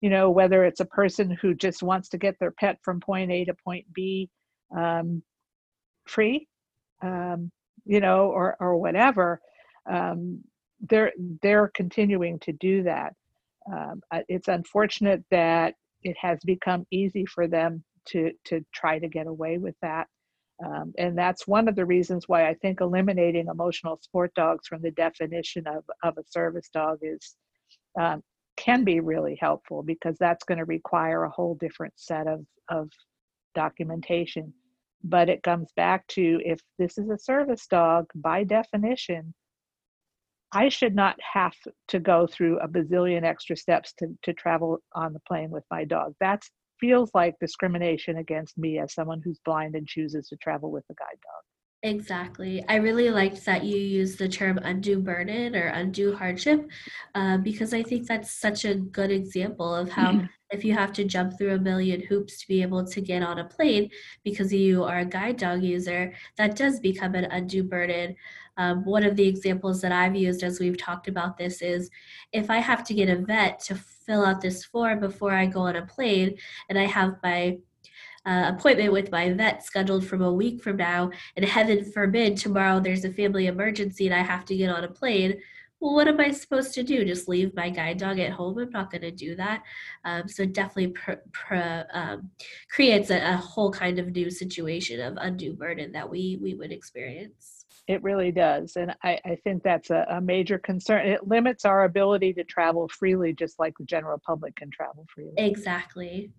you 0.00 0.10
know 0.10 0.30
whether 0.30 0.64
it's 0.64 0.80
a 0.80 0.84
person 0.84 1.30
who 1.42 1.54
just 1.54 1.82
wants 1.82 2.08
to 2.08 2.18
get 2.18 2.38
their 2.38 2.52
pet 2.52 2.78
from 2.82 3.00
point 3.00 3.30
a 3.30 3.44
to 3.44 3.54
point 3.64 3.84
b 3.92 4.28
um, 4.76 5.22
free 6.06 6.46
um, 7.02 7.50
you 7.84 8.00
know 8.00 8.28
or 8.28 8.56
or 8.60 8.76
whatever 8.76 9.40
um, 9.88 10.42
they're 10.88 11.12
they're 11.42 11.70
continuing 11.74 12.38
to 12.40 12.52
do 12.52 12.82
that. 12.84 13.14
Um, 13.72 14.00
it's 14.28 14.48
unfortunate 14.48 15.24
that 15.30 15.74
it 16.02 16.16
has 16.20 16.38
become 16.44 16.86
easy 16.90 17.26
for 17.26 17.46
them 17.46 17.82
to 18.06 18.32
to 18.46 18.64
try 18.72 18.98
to 18.98 19.08
get 19.08 19.26
away 19.26 19.58
with 19.58 19.74
that 19.82 20.06
um, 20.64 20.92
and 20.98 21.16
that's 21.16 21.46
one 21.46 21.68
of 21.68 21.76
the 21.76 21.86
reasons 21.86 22.24
why 22.26 22.48
I 22.48 22.54
think 22.54 22.80
eliminating 22.80 23.46
emotional 23.48 23.98
support 24.02 24.34
dogs 24.34 24.66
from 24.66 24.82
the 24.82 24.90
definition 24.90 25.66
of, 25.66 25.84
of 26.02 26.18
a 26.18 26.24
service 26.28 26.68
dog 26.72 26.98
is 27.02 27.36
um, 27.98 28.22
can 28.56 28.82
be 28.82 28.98
really 28.98 29.38
helpful 29.40 29.84
because 29.84 30.16
that's 30.18 30.44
going 30.44 30.58
to 30.58 30.64
require 30.64 31.24
a 31.24 31.30
whole 31.30 31.54
different 31.60 31.94
set 31.96 32.26
of, 32.26 32.44
of 32.68 32.90
documentation. 33.54 34.52
But 35.04 35.28
it 35.28 35.44
comes 35.44 35.68
back 35.76 36.06
to 36.08 36.40
if 36.44 36.60
this 36.76 36.98
is 36.98 37.08
a 37.08 37.18
service 37.18 37.68
dog, 37.68 38.06
by 38.16 38.42
definition, 38.42 39.32
I 40.50 40.70
should 40.70 40.96
not 40.96 41.16
have 41.34 41.54
to 41.88 42.00
go 42.00 42.26
through 42.26 42.58
a 42.58 42.66
bazillion 42.66 43.22
extra 43.22 43.56
steps 43.56 43.92
to, 43.98 44.18
to 44.24 44.32
travel 44.32 44.78
on 44.92 45.12
the 45.12 45.20
plane 45.20 45.50
with 45.50 45.64
my 45.70 45.84
dog. 45.84 46.14
That's 46.18 46.50
feels 46.80 47.10
like 47.14 47.34
discrimination 47.40 48.18
against 48.18 48.56
me 48.58 48.78
as 48.78 48.94
someone 48.94 49.20
who's 49.22 49.40
blind 49.44 49.74
and 49.74 49.86
chooses 49.86 50.28
to 50.28 50.36
travel 50.36 50.70
with 50.70 50.84
a 50.90 50.94
guide 50.94 51.18
dog. 51.22 51.42
Exactly. 51.84 52.64
I 52.68 52.76
really 52.76 53.10
liked 53.10 53.44
that 53.44 53.62
you 53.62 53.76
used 53.76 54.18
the 54.18 54.28
term 54.28 54.58
undue 54.58 54.98
burden 54.98 55.54
or 55.54 55.68
undue 55.68 56.12
hardship 56.12 56.68
uh, 57.14 57.38
because 57.38 57.72
I 57.72 57.84
think 57.84 58.08
that's 58.08 58.32
such 58.32 58.64
a 58.64 58.74
good 58.74 59.12
example 59.12 59.72
of 59.72 59.88
how 59.88 60.12
mm-hmm. 60.12 60.26
if 60.50 60.64
you 60.64 60.74
have 60.74 60.92
to 60.94 61.04
jump 61.04 61.38
through 61.38 61.54
a 61.54 61.58
million 61.58 62.00
hoops 62.00 62.40
to 62.40 62.48
be 62.48 62.62
able 62.62 62.84
to 62.84 63.00
get 63.00 63.22
on 63.22 63.38
a 63.38 63.44
plane 63.44 63.90
because 64.24 64.52
you 64.52 64.82
are 64.82 65.00
a 65.00 65.04
guide 65.04 65.36
dog 65.36 65.62
user, 65.62 66.12
that 66.36 66.56
does 66.56 66.80
become 66.80 67.14
an 67.14 67.26
undue 67.26 67.62
burden. 67.62 68.16
Um, 68.56 68.84
one 68.84 69.04
of 69.04 69.14
the 69.14 69.28
examples 69.28 69.80
that 69.82 69.92
I've 69.92 70.16
used 70.16 70.42
as 70.42 70.58
we've 70.58 70.76
talked 70.76 71.06
about 71.06 71.36
this 71.36 71.62
is 71.62 71.90
if 72.32 72.50
I 72.50 72.58
have 72.58 72.82
to 72.84 72.94
get 72.94 73.08
a 73.08 73.16
vet 73.16 73.60
to 73.66 73.76
fill 74.08 74.24
out 74.24 74.40
this 74.40 74.64
form 74.64 75.00
before 75.00 75.32
I 75.32 75.46
go 75.46 75.60
on 75.60 75.76
a 75.76 75.86
plane 75.86 76.36
and 76.68 76.78
I 76.78 76.86
have 76.86 77.16
my 77.22 77.58
uh, 78.26 78.52
appointment 78.54 78.92
with 78.92 79.12
my 79.12 79.32
vet 79.32 79.64
scheduled 79.64 80.06
from 80.06 80.22
a 80.22 80.32
week 80.32 80.62
from 80.62 80.76
now, 80.76 81.10
and 81.36 81.44
heaven 81.44 81.84
forbid 81.92 82.36
tomorrow 82.36 82.80
there's 82.80 83.04
a 83.04 83.12
family 83.12 83.46
emergency 83.46 84.06
and 84.06 84.14
I 84.14 84.22
have 84.22 84.44
to 84.46 84.56
get 84.56 84.70
on 84.70 84.84
a 84.84 84.88
plane, 84.88 85.40
well, 85.80 85.94
what 85.94 86.08
am 86.08 86.18
I 86.18 86.32
supposed 86.32 86.74
to 86.74 86.82
do? 86.82 87.04
Just 87.04 87.28
leave 87.28 87.54
my 87.54 87.70
guide 87.70 87.98
dog 87.98 88.18
at 88.18 88.32
home? 88.32 88.58
I'm 88.58 88.70
not 88.70 88.90
going 88.90 89.02
to 89.02 89.12
do 89.12 89.36
that. 89.36 89.62
Um, 90.04 90.26
so 90.28 90.44
definitely 90.44 90.88
pr- 90.88 91.12
pr- 91.32 91.84
um, 91.92 92.30
creates 92.68 93.10
a, 93.10 93.34
a, 93.34 93.36
whole 93.36 93.70
kind 93.70 94.00
of 94.00 94.08
new 94.08 94.28
situation 94.28 95.00
of 95.00 95.16
undue 95.18 95.52
burden 95.52 95.92
that 95.92 96.10
we 96.10 96.38
we 96.42 96.54
would 96.54 96.72
experience. 96.72 97.57
It 97.88 98.02
really 98.02 98.30
does. 98.30 98.76
And 98.76 98.94
I, 99.02 99.18
I 99.24 99.36
think 99.42 99.62
that's 99.62 99.88
a, 99.88 100.06
a, 100.10 100.20
major 100.20 100.58
concern. 100.58 101.06
It 101.06 101.26
limits 101.26 101.64
our 101.64 101.84
ability 101.84 102.34
to 102.34 102.44
travel 102.44 102.86
freely, 102.88 103.32
just 103.32 103.58
like 103.58 103.76
the 103.78 103.84
general 103.84 104.18
public 104.18 104.56
can 104.56 104.70
travel 104.70 105.06
freely. 105.12 105.32
Exactly. 105.38 106.30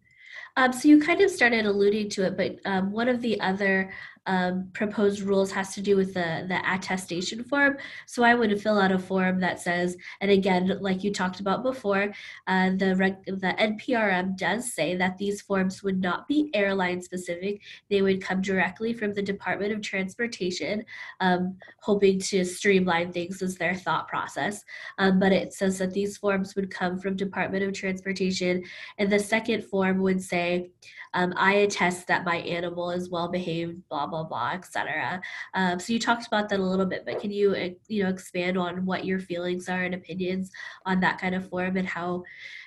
Um, 0.57 0.71
so 0.71 0.87
you 0.87 1.01
kind 1.01 1.21
of 1.21 1.31
started 1.31 1.65
alluding 1.65 2.09
to 2.11 2.25
it, 2.27 2.37
but 2.37 2.57
um, 2.65 2.91
one 2.91 3.09
of 3.09 3.21
the 3.21 3.41
other 3.41 3.91
um, 4.29 4.69
proposed 4.73 5.21
rules 5.21 5.51
has 5.51 5.73
to 5.73 5.81
do 5.81 5.95
with 5.95 6.13
the 6.13 6.45
the 6.47 6.61
attestation 6.71 7.43
form. 7.43 7.77
So 8.05 8.21
I 8.23 8.35
would 8.35 8.61
fill 8.61 8.77
out 8.77 8.91
a 8.91 8.99
form 8.99 9.39
that 9.39 9.59
says, 9.59 9.97
and 10.21 10.29
again, 10.29 10.77
like 10.81 11.03
you 11.03 11.11
talked 11.11 11.39
about 11.39 11.63
before, 11.63 12.13
uh, 12.45 12.69
the 12.69 13.17
the 13.25 13.55
NPRM 13.57 14.37
does 14.37 14.71
say 14.71 14.95
that 14.95 15.17
these 15.17 15.41
forms 15.41 15.81
would 15.81 15.99
not 15.99 16.27
be 16.27 16.51
airline 16.53 17.01
specific. 17.01 17.61
They 17.89 18.03
would 18.03 18.21
come 18.21 18.39
directly 18.39 18.93
from 18.93 19.15
the 19.15 19.23
Department 19.23 19.73
of 19.73 19.81
Transportation, 19.81 20.85
um, 21.19 21.57
hoping 21.81 22.19
to 22.19 22.45
streamline 22.45 23.11
things 23.11 23.41
as 23.41 23.55
their 23.55 23.73
thought 23.73 24.07
process. 24.07 24.63
Um, 24.99 25.19
but 25.19 25.31
it 25.31 25.53
says 25.53 25.79
that 25.79 25.93
these 25.93 26.17
forms 26.17 26.55
would 26.55 26.69
come 26.69 26.99
from 26.99 27.15
Department 27.15 27.63
of 27.63 27.73
Transportation, 27.73 28.63
and 28.99 29.11
the 29.11 29.19
second 29.19 29.63
form 29.63 30.01
would 30.01 30.21
say. 30.21 30.69
Um, 31.13 31.33
I 31.37 31.53
attest 31.53 32.07
that 32.07 32.25
my 32.25 32.37
animal 32.37 32.91
is 32.91 33.09
well 33.09 33.29
behaved, 33.29 33.87
blah 33.89 34.07
blah 34.07 34.23
blah, 34.23 34.51
etc. 34.51 35.21
Um, 35.53 35.79
so 35.79 35.93
you 35.93 35.99
talked 35.99 36.27
about 36.27 36.49
that 36.49 36.59
a 36.59 36.63
little 36.63 36.85
bit, 36.85 37.03
but 37.05 37.19
can 37.19 37.31
you 37.31 37.51
uh, 37.51 37.69
you 37.87 38.03
know 38.03 38.09
expand 38.09 38.57
on 38.57 38.85
what 38.85 39.05
your 39.05 39.19
feelings 39.19 39.69
are 39.69 39.83
and 39.83 39.95
opinions 39.95 40.51
on 40.85 40.99
that 40.99 41.19
kind 41.19 41.35
of 41.35 41.49
form 41.49 41.77
and 41.77 41.87
how 41.87 42.23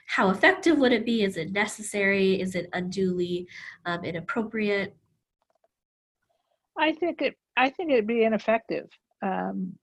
how 0.07 0.31
effective 0.31 0.78
would 0.78 0.92
it 0.92 1.07
be? 1.07 1.22
Is 1.22 1.37
it 1.37 1.52
necessary? 1.52 2.40
Is 2.40 2.55
it 2.55 2.68
unduly 2.72 3.46
um, 3.87 4.05
inappropriate? 4.05 4.96
I 6.78 6.92
think 6.92 7.22
it. 7.22 7.37
I 7.57 7.70
think 7.70 7.92
it'd 7.92 8.07
be 8.07 8.24
ineffective. 8.24 8.88
Um, 9.22 9.78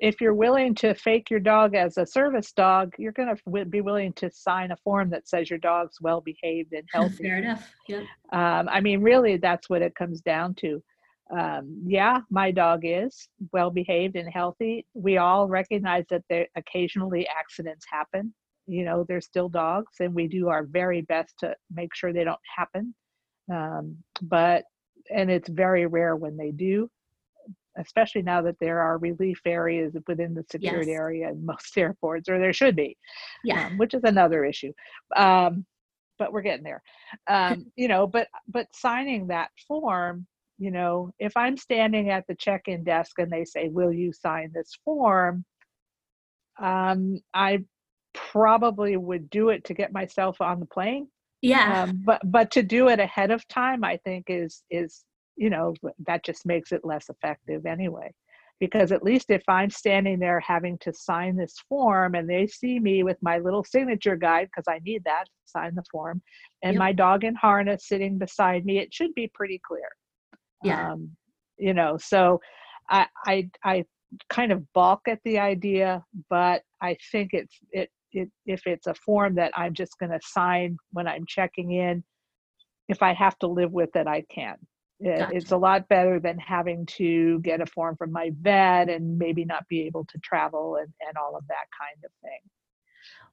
if 0.00 0.20
you're 0.20 0.34
willing 0.34 0.74
to 0.74 0.94
fake 0.94 1.30
your 1.30 1.40
dog 1.40 1.74
as 1.74 1.98
a 1.98 2.06
service 2.06 2.52
dog, 2.52 2.94
you're 2.98 3.12
going 3.12 3.34
to 3.34 3.64
be 3.66 3.82
willing 3.82 4.14
to 4.14 4.30
sign 4.32 4.72
a 4.72 4.76
form 4.76 5.10
that 5.10 5.28
says 5.28 5.50
your 5.50 5.58
dog's 5.58 6.00
well 6.00 6.22
behaved 6.22 6.72
and 6.72 6.88
healthy. 6.92 7.24
Fair 7.24 7.38
enough. 7.38 7.70
Yep. 7.86 8.04
Um, 8.32 8.68
I 8.68 8.80
mean, 8.80 9.02
really, 9.02 9.36
that's 9.36 9.68
what 9.68 9.82
it 9.82 9.94
comes 9.94 10.22
down 10.22 10.54
to. 10.56 10.82
Um, 11.30 11.82
yeah, 11.86 12.20
my 12.30 12.50
dog 12.50 12.80
is 12.82 13.28
well 13.52 13.70
behaved 13.70 14.16
and 14.16 14.28
healthy. 14.32 14.86
We 14.94 15.18
all 15.18 15.48
recognize 15.48 16.04
that 16.10 16.24
there 16.30 16.48
occasionally 16.56 17.28
accidents 17.38 17.84
happen. 17.88 18.34
You 18.66 18.84
know, 18.84 19.04
they're 19.06 19.20
still 19.20 19.48
dogs, 19.48 19.92
and 20.00 20.14
we 20.14 20.28
do 20.28 20.48
our 20.48 20.64
very 20.64 21.02
best 21.02 21.34
to 21.40 21.54
make 21.72 21.94
sure 21.94 22.12
they 22.12 22.24
don't 22.24 22.40
happen. 22.56 22.94
Um, 23.52 23.96
but 24.22 24.64
and 25.10 25.30
it's 25.30 25.48
very 25.48 25.86
rare 25.86 26.16
when 26.16 26.36
they 26.36 26.52
do 26.52 26.88
especially 27.78 28.22
now 28.22 28.42
that 28.42 28.56
there 28.60 28.80
are 28.80 28.98
relief 28.98 29.40
areas 29.46 29.94
within 30.06 30.34
the 30.34 30.44
secured 30.50 30.86
Yes. 30.86 30.88
area 30.88 31.28
in 31.30 31.44
most 31.44 31.76
airports, 31.78 32.28
or 32.28 32.38
there 32.38 32.52
should 32.52 32.76
be, 32.76 32.96
Yeah. 33.44 33.66
um, 33.66 33.78
which 33.78 33.94
is 33.94 34.02
another 34.04 34.44
issue. 34.44 34.72
Um, 35.16 35.64
but 36.18 36.32
we're 36.32 36.42
getting 36.42 36.64
there. 36.64 36.82
Um, 37.28 37.66
you 37.76 37.88
know, 37.88 38.06
but 38.06 38.28
but 38.48 38.66
signing 38.74 39.26
that 39.28 39.50
form, 39.66 40.26
you 40.58 40.70
know, 40.70 41.10
if 41.18 41.36
I'm 41.36 41.56
standing 41.56 42.10
at 42.10 42.24
the 42.28 42.34
check-in 42.34 42.84
desk 42.84 43.18
and 43.18 43.30
they 43.30 43.44
say, 43.44 43.68
"Will 43.68 43.92
you 43.92 44.12
sign 44.12 44.50
this 44.54 44.72
form?" 44.84 45.44
Um, 46.60 47.20
I 47.32 47.64
probably 48.12 48.96
would 48.96 49.30
do 49.30 49.48
it 49.50 49.64
to 49.64 49.74
get 49.74 49.92
myself 49.92 50.40
on 50.40 50.60
the 50.60 50.66
plane 50.66 51.06
Yeah. 51.42 51.84
um, 51.84 52.00
but 52.04 52.20
but 52.24 52.50
to 52.52 52.62
do 52.62 52.88
it 52.88 52.98
ahead 52.98 53.30
of 53.30 53.46
time 53.48 53.84
i 53.84 53.96
think 53.98 54.26
is 54.28 54.64
is 54.70 55.04
you 55.40 55.50
know 55.50 55.74
that 56.06 56.22
just 56.24 56.44
makes 56.46 56.70
it 56.70 56.84
less 56.84 57.08
effective 57.08 57.64
anyway 57.66 58.12
because 58.60 58.92
at 58.92 59.02
least 59.02 59.30
if 59.30 59.42
i'm 59.48 59.70
standing 59.70 60.18
there 60.18 60.38
having 60.40 60.76
to 60.78 60.92
sign 60.92 61.34
this 61.34 61.56
form 61.68 62.14
and 62.14 62.28
they 62.28 62.46
see 62.46 62.78
me 62.78 63.02
with 63.02 63.16
my 63.22 63.38
little 63.38 63.64
signature 63.64 64.16
guide 64.16 64.46
because 64.46 64.68
i 64.68 64.78
need 64.84 65.02
that 65.04 65.24
to 65.24 65.30
sign 65.46 65.74
the 65.74 65.82
form 65.90 66.20
and 66.62 66.74
Yep. 66.74 66.78
my 66.78 66.92
dog 66.92 67.24
in 67.24 67.34
harness 67.34 67.88
sitting 67.88 68.18
beside 68.18 68.64
me 68.66 68.78
it 68.78 68.92
should 68.92 69.14
be 69.14 69.30
pretty 69.34 69.60
clear 69.66 69.88
Yeah. 70.62 70.92
um, 70.92 71.10
you 71.58 71.72
know 71.74 71.96
so 71.98 72.40
I, 72.90 73.06
I 73.26 73.50
i 73.64 73.84
kind 74.28 74.52
of 74.52 74.70
balk 74.74 75.02
at 75.08 75.20
the 75.24 75.38
idea 75.38 76.04
but 76.28 76.62
i 76.82 76.96
think 77.12 77.30
it's 77.32 77.56
it, 77.70 77.88
it 78.12 78.28
if 78.44 78.66
it's 78.66 78.88
a 78.88 78.94
form 78.94 79.36
that 79.36 79.52
i'm 79.56 79.72
just 79.72 79.98
going 79.98 80.10
to 80.12 80.20
sign 80.22 80.76
when 80.92 81.08
i'm 81.08 81.24
checking 81.26 81.72
in 81.72 82.04
if 82.88 83.02
i 83.02 83.14
have 83.14 83.38
to 83.38 83.46
live 83.46 83.72
with 83.72 83.94
it 83.96 84.06
i 84.06 84.22
can 84.34 84.56
Gotcha. 85.02 85.30
it's 85.34 85.50
a 85.50 85.56
lot 85.56 85.88
better 85.88 86.20
than 86.20 86.38
having 86.38 86.84
to 86.98 87.40
get 87.40 87.62
a 87.62 87.66
form 87.66 87.96
from 87.96 88.12
my 88.12 88.32
vet 88.38 88.90
and 88.90 89.18
maybe 89.18 89.46
not 89.46 89.66
be 89.68 89.82
able 89.82 90.04
to 90.04 90.18
travel 90.18 90.76
and, 90.76 90.92
and 91.06 91.16
all 91.16 91.36
of 91.36 91.46
that 91.48 91.66
kind 91.78 92.04
of 92.04 92.10
thing 92.20 92.40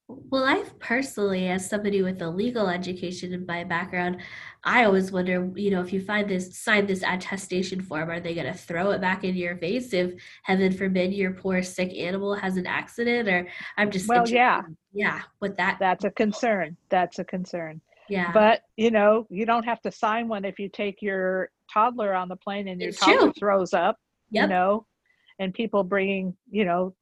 Well, 0.08 0.46
I've 0.46 0.80
personally, 0.80 1.50
as 1.50 1.70
somebody 1.70 2.02
with 2.02 2.22
a 2.22 2.30
legal 2.30 2.70
education 2.70 3.34
in 3.34 3.46
my 3.46 3.66
background, 3.66 4.22
I 4.64 4.86
always 4.86 5.12
wonder, 5.12 5.52
you 5.56 5.72
know, 5.72 5.82
if 5.82 5.92
you 5.92 6.00
find 6.00 6.30
this, 6.30 6.58
sign 6.58 6.86
this 6.86 7.04
attestation 7.04 7.82
form, 7.82 8.10
are 8.10 8.22
they 8.22 8.34
going 8.34 8.48
to 8.48 8.58
throw 8.58 8.92
it 8.92 9.02
back 9.02 9.26
in 9.26 9.36
your 9.36 9.58
face 9.58 9.92
if, 9.94 10.14
heaven 10.44 10.72
forbid, 10.72 11.14
your 11.14 11.34
poor 11.34 11.62
sick 11.62 11.94
animal 11.98 12.34
has 12.36 12.56
an 12.56 12.66
accident? 12.66 13.28
Or 13.28 13.46
I'm 13.76 13.92
just, 13.92 14.08
well 14.08 14.28
yeah 14.30 14.62
yeah, 14.94 15.24
with 15.42 15.58
that, 15.58 15.78
that's 15.82 16.06
a 16.06 16.12
concern 16.12 16.78
that's 16.90 17.20
a 17.20 17.26
concern 17.26 17.82
yeah, 18.10 18.32
but 18.32 18.62
you 18.78 18.92
know 18.92 19.28
you 19.30 19.46
don't 19.46 19.66
have 19.66 19.82
to 19.82 19.92
sign 19.92 20.28
one 20.28 20.46
if 20.46 20.60
you 20.60 20.70
take 20.70 21.02
your 21.02 21.50
toddler 21.72 22.14
on 22.14 22.28
the 22.30 22.36
plane 22.36 22.68
and 22.68 22.80
your 22.82 22.90
It's 22.90 23.00
toddler 23.00 23.32
true. 23.32 23.34
throws 23.40 23.74
up 23.74 23.98
you 24.32 24.48
know 24.48 24.86
and 25.40 25.54
people 25.54 25.84
bringing 25.84 26.36
you 26.50 26.66
know 26.66 26.94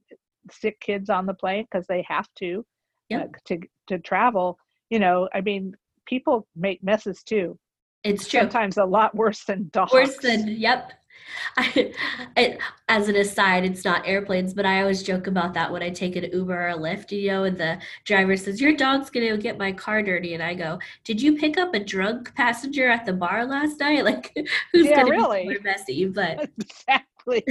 sick 0.51 0.79
kids 0.79 1.09
on 1.09 1.25
the 1.25 1.33
plane 1.33 1.65
because 1.69 1.87
they 1.87 2.05
have 2.07 2.27
to 2.39 2.65
Yep. 3.09 3.21
uh, 3.21 3.37
to 3.45 3.59
to 3.87 3.99
travel 3.99 4.57
you 4.89 4.99
know 4.99 5.29
i 5.33 5.41
mean 5.41 5.73
people 6.05 6.47
make 6.55 6.83
messes 6.83 7.21
too 7.23 7.57
it's 8.03 8.27
true. 8.27 8.41
sometimes 8.41 8.77
a 8.77 8.85
lot 8.85 9.15
worse 9.15 9.43
than 9.45 9.69
dogs 9.73 9.91
Worse 9.93 10.17
than, 10.17 10.47
yep. 10.47 10.93
I, 11.57 11.93
it, 12.35 12.59
as 12.89 13.07
an 13.07 13.15
aside, 13.15 13.65
it's 13.65 13.85
not 13.85 14.07
airplanes, 14.07 14.53
but 14.53 14.65
I 14.65 14.81
always 14.81 15.03
joke 15.03 15.27
about 15.27 15.53
that 15.53 15.71
when 15.71 15.83
I 15.83 15.89
take 15.89 16.15
an 16.15 16.29
Uber 16.31 16.53
or 16.53 16.69
a 16.69 16.77
Lyft, 16.77 17.11
you 17.11 17.29
know, 17.29 17.43
and 17.43 17.57
the 17.57 17.79
driver 18.03 18.35
says, 18.35 18.59
Your 18.59 18.73
dog's 18.75 19.09
going 19.09 19.29
to 19.29 19.41
get 19.41 19.57
my 19.57 19.71
car 19.71 20.01
dirty. 20.01 20.33
And 20.33 20.43
I 20.43 20.53
go, 20.53 20.79
Did 21.03 21.21
you 21.21 21.37
pick 21.37 21.57
up 21.57 21.73
a 21.73 21.79
drunk 21.79 22.33
passenger 22.35 22.89
at 22.89 23.05
the 23.05 23.13
bar 23.13 23.45
last 23.45 23.79
night? 23.79 23.95
Like, 24.05 24.35
who's 24.71 24.87
Yeah, 24.87 25.03
going 25.03 25.07
to 25.07 25.11
really. 25.11 25.39
be 25.43 25.53
more 25.53 25.63
messy? 25.63 26.05
But 26.05 26.49
exactly 26.59 27.43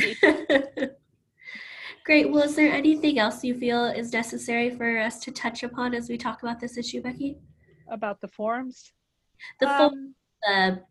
great. 2.05 2.31
Well, 2.31 2.45
is 2.45 2.55
there 2.55 2.73
anything 2.73 3.19
else 3.19 3.43
you 3.43 3.59
feel 3.59 3.87
is 3.87 4.13
necessary 4.13 4.71
for 4.71 4.99
us 4.99 5.19
to 5.21 5.33
touch 5.33 5.63
upon 5.63 5.95
as 5.95 6.09
we 6.09 6.17
talk 6.19 6.43
about 6.43 6.61
this 6.61 6.77
issue, 6.77 7.03
Becky? 7.03 7.39
about 7.89 8.21
the 8.21 8.29
forms 8.29 8.93
The 9.61 9.69
Um, 9.69 10.15
the 10.43 10.83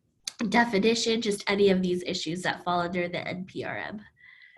definition, 0.50 1.22
just 1.22 1.44
any 1.50 1.70
of 1.70 1.82
these 1.82 2.04
issues 2.06 2.42
that 2.44 2.64
fall 2.64 2.80
under 2.82 3.08
the 3.08 3.18
NPRM. 3.18 4.00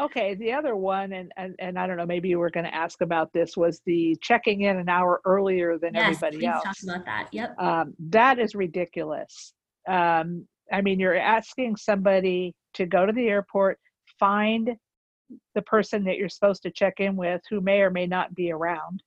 okay 0.02 0.36
the 0.36 0.52
other 0.52 0.76
one 0.76 1.14
and, 1.14 1.32
and 1.38 1.56
and 1.60 1.80
i 1.80 1.88
don't 1.88 1.96
know 1.96 2.06
maybe 2.06 2.28
you 2.28 2.38
were 2.38 2.50
going 2.50 2.66
to 2.66 2.76
ask 2.76 3.00
about 3.00 3.32
this 3.32 3.56
was 3.56 3.82
the 3.86 4.14
checking 4.22 4.62
in 4.62 4.76
an 4.78 4.90
hour 4.90 5.22
earlier 5.24 5.78
than 5.80 5.94
Yes, 5.94 6.16
everybody 6.22 6.38
please 6.40 6.50
else 6.50 6.64
talk 6.64 6.76
about 6.84 7.06
that. 7.06 7.30
Yep. 7.32 7.56
um, 7.60 7.94
that 8.10 8.38
is 8.38 8.56
ridiculous. 8.56 9.54
Um, 9.88 10.46
I 10.74 10.82
mean, 10.82 11.00
you're 11.00 11.16
asking 11.16 11.78
somebody 11.78 12.54
to 12.74 12.86
go 12.86 13.06
to 13.06 13.14
the 13.14 13.28
airport, 13.28 13.80
find 14.20 14.76
the 15.54 15.62
person 15.62 16.04
that 16.06 16.18
you're 16.18 16.28
supposed 16.30 16.64
to 16.64 16.72
check 16.72 16.96
in 17.00 17.16
with, 17.16 17.42
who 17.50 17.62
may 17.62 17.80
or 17.82 17.90
may 17.92 18.06
not 18.08 18.34
be 18.36 18.52
around. 18.52 19.02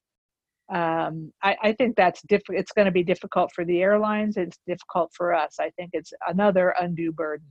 Um, 0.70 1.33
I, 1.42 1.57
I 1.62 1.72
think 1.72 1.96
that's 1.96 2.20
diff- 2.28 2.42
It's 2.50 2.72
going 2.72 2.87
to 2.87 2.92
be 2.92 3.02
difficult 3.02 3.50
for 3.54 3.64
the 3.64 3.81
airlines. 3.83 4.37
It's 4.37 4.59
difficult 4.66 5.11
for 5.16 5.35
us. 5.35 5.57
I 5.61 5.70
think 5.70 5.90
it's 5.94 6.12
another 6.26 6.74
undue 6.81 7.12
burden, 7.12 7.46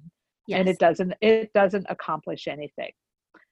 Yes. 0.47 0.59
and 0.59 0.69
it 0.69 0.77
doesn't. 0.79 1.13
It 1.21 1.51
doesn't 1.53 1.87
accomplish 1.89 2.47
anything 2.47 2.91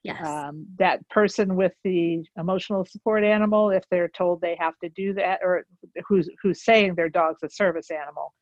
yes. 0.05 0.25
um, 0.25 0.65
that 0.77 1.07
person 1.09 1.55
with 1.55 1.73
the 1.83 2.23
emotional 2.37 2.85
support 2.85 3.23
animal 3.23 3.71
if 3.71 3.83
they're 3.89 4.09
told 4.15 4.39
they 4.39 4.55
have 4.59 4.75
to 4.81 4.89
do 4.89 5.13
that 5.13 5.39
or 5.43 5.65
who's 6.07 6.29
who's 6.41 6.63
saying 6.63 6.93
their 6.95 7.09
dog's 7.09 7.43
a 7.43 7.49
service 7.49 7.89
animal 7.91 8.33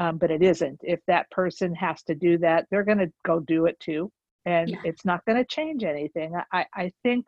um, 0.00 0.16
but 0.16 0.30
it 0.30 0.42
isn't 0.42 0.78
if 0.82 1.00
that 1.08 1.28
person 1.30 1.74
has 1.74 2.02
to 2.04 2.14
do 2.14 2.38
that 2.38 2.66
they're 2.70 2.84
going 2.84 2.98
to 2.98 3.10
go 3.26 3.40
do 3.40 3.66
it 3.66 3.78
too 3.80 4.10
and 4.46 4.70
Yeah. 4.70 4.76
it's 4.84 5.04
not 5.04 5.24
going 5.26 5.38
to 5.38 5.44
change 5.44 5.84
anything 5.84 6.32
I, 6.52 6.64
I 6.74 6.92
think 7.02 7.26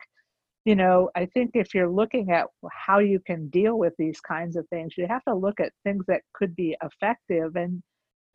you 0.65 0.75
know 0.75 1.09
i 1.15 1.25
think 1.27 1.51
if 1.53 1.73
you're 1.73 1.89
looking 1.89 2.31
at 2.31 2.47
how 2.71 2.99
you 2.99 3.19
can 3.19 3.47
deal 3.49 3.77
with 3.77 3.93
these 3.97 4.19
kinds 4.19 4.55
of 4.55 4.67
things 4.69 4.97
you 4.97 5.07
have 5.07 5.23
to 5.23 5.33
look 5.33 5.59
at 5.59 5.71
things 5.83 6.03
that 6.07 6.21
could 6.33 6.55
be 6.55 6.75
effective 6.83 7.55
and 7.55 7.81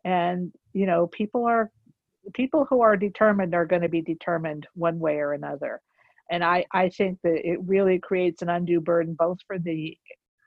and 0.05 0.51
you 0.73 0.85
know 0.85 1.07
people 1.07 1.45
are 1.45 1.69
people 2.33 2.65
who 2.69 2.81
are 2.81 2.95
determined 2.95 3.53
are 3.53 3.65
going 3.65 3.81
to 3.81 3.89
be 3.89 4.01
determined 4.01 4.67
one 4.75 4.99
way 4.99 5.17
or 5.17 5.33
another. 5.33 5.81
And 6.29 6.43
i 6.43 6.65
i 6.71 6.89
think 6.89 7.19
that 7.23 7.41
it 7.47 7.59
really 7.65 7.99
creates 7.99 8.41
an 8.41 8.49
undue 8.49 8.79
burden 8.81 9.15
both 9.17 9.39
for 9.45 9.59
the 9.59 9.97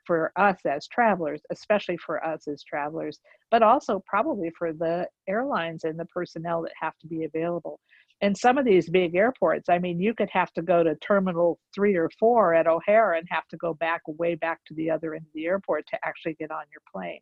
for 0.07 0.31
us 0.35 0.59
as 0.65 0.87
travelers 0.87 1.41
especially 1.51 1.97
for 1.97 2.23
us 2.25 2.47
as 2.47 2.63
travelers 2.63 3.19
but 3.51 3.61
also 3.63 4.03
probably 4.07 4.51
for 4.57 4.71
the 4.73 5.07
airlines 5.27 5.83
and 5.83 5.99
the 5.99 6.05
personnel 6.05 6.61
that 6.63 6.71
have 6.79 6.97
to 6.99 7.07
be 7.07 7.23
available 7.25 7.79
and 8.21 8.37
some 8.37 8.57
of 8.57 8.65
these 8.65 8.89
big 8.89 9.15
airports 9.15 9.69
i 9.69 9.77
mean 9.77 9.99
you 9.99 10.13
could 10.13 10.29
have 10.31 10.51
to 10.53 10.61
go 10.61 10.83
to 10.83 10.95
terminal 10.95 11.59
3 11.73 11.95
or 11.95 12.09
4 12.19 12.53
at 12.53 12.67
o'hare 12.67 13.13
and 13.13 13.27
have 13.29 13.47
to 13.49 13.57
go 13.57 13.73
back 13.73 14.01
way 14.07 14.35
back 14.35 14.59
to 14.65 14.73
the 14.75 14.89
other 14.89 15.13
end 15.13 15.25
of 15.25 15.33
the 15.33 15.45
airport 15.45 15.85
to 15.87 15.97
actually 16.03 16.35
get 16.35 16.51
on 16.51 16.63
your 16.71 16.81
plane 16.93 17.21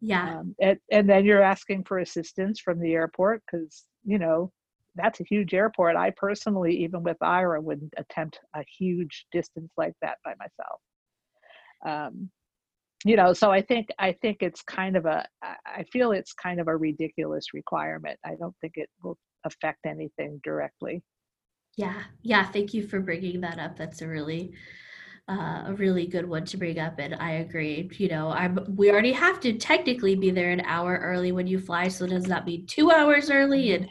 Yeah. 0.00 0.38
Um, 0.38 0.54
and, 0.60 0.78
and 0.90 1.08
then 1.08 1.24
you're 1.24 1.42
asking 1.42 1.84
for 1.84 1.98
assistance 1.98 2.60
from 2.60 2.80
the 2.80 2.92
airport 2.92 3.42
because, 3.50 3.84
you 4.04 4.18
know, 4.18 4.52
that's 4.94 5.20
a 5.20 5.24
huge 5.24 5.54
airport. 5.54 5.96
I 5.96 6.10
personally, 6.10 6.76
even 6.76 7.02
with 7.02 7.16
Ira, 7.20 7.60
wouldn't 7.60 7.94
attempt 7.96 8.40
a 8.54 8.64
huge 8.78 9.26
distance 9.32 9.70
like 9.76 9.94
that 10.02 10.18
by 10.24 10.34
myself. 10.38 10.80
Um, 11.86 12.30
you 13.04 13.14
know, 13.14 13.32
so 13.32 13.52
I 13.52 13.62
think 13.62 13.88
I 14.00 14.10
think 14.10 14.38
it's 14.40 14.60
kind 14.62 14.96
of 14.96 15.06
a 15.06 15.24
i 15.44 15.84
feel 15.92 16.10
it's 16.10 16.32
kind 16.32 16.58
of 16.58 16.66
a 16.66 16.76
ridiculous 16.76 17.54
requirement. 17.54 18.18
I 18.24 18.34
don't 18.34 18.56
think 18.60 18.72
it 18.76 18.88
will 19.02 19.16
affect 19.48 19.86
anything 19.86 20.40
directly. 20.44 21.02
Yeah, 21.76 22.02
yeah. 22.22 22.44
Thank 22.46 22.74
you 22.74 22.86
for 22.86 23.00
bringing 23.00 23.40
that 23.42 23.58
up. 23.58 23.76
That's 23.76 24.02
a 24.02 24.08
really, 24.08 24.52
uh, 25.28 25.64
a 25.66 25.74
really 25.74 26.06
good 26.06 26.28
one 26.28 26.44
to 26.46 26.56
bring 26.56 26.78
up, 26.78 26.98
and 26.98 27.14
I 27.14 27.32
agree. 27.32 27.90
You 27.98 28.08
know, 28.08 28.30
I'm 28.30 28.58
we 28.76 28.90
already 28.90 29.12
have 29.12 29.40
to 29.40 29.52
technically 29.54 30.14
be 30.14 30.30
there 30.30 30.50
an 30.50 30.62
hour 30.62 30.98
early 31.02 31.32
when 31.32 31.46
you 31.46 31.58
fly, 31.58 31.88
so 31.88 32.06
does 32.06 32.24
that 32.24 32.46
mean 32.46 32.66
two 32.66 32.90
hours 32.90 33.30
early? 33.30 33.74
And 33.74 33.88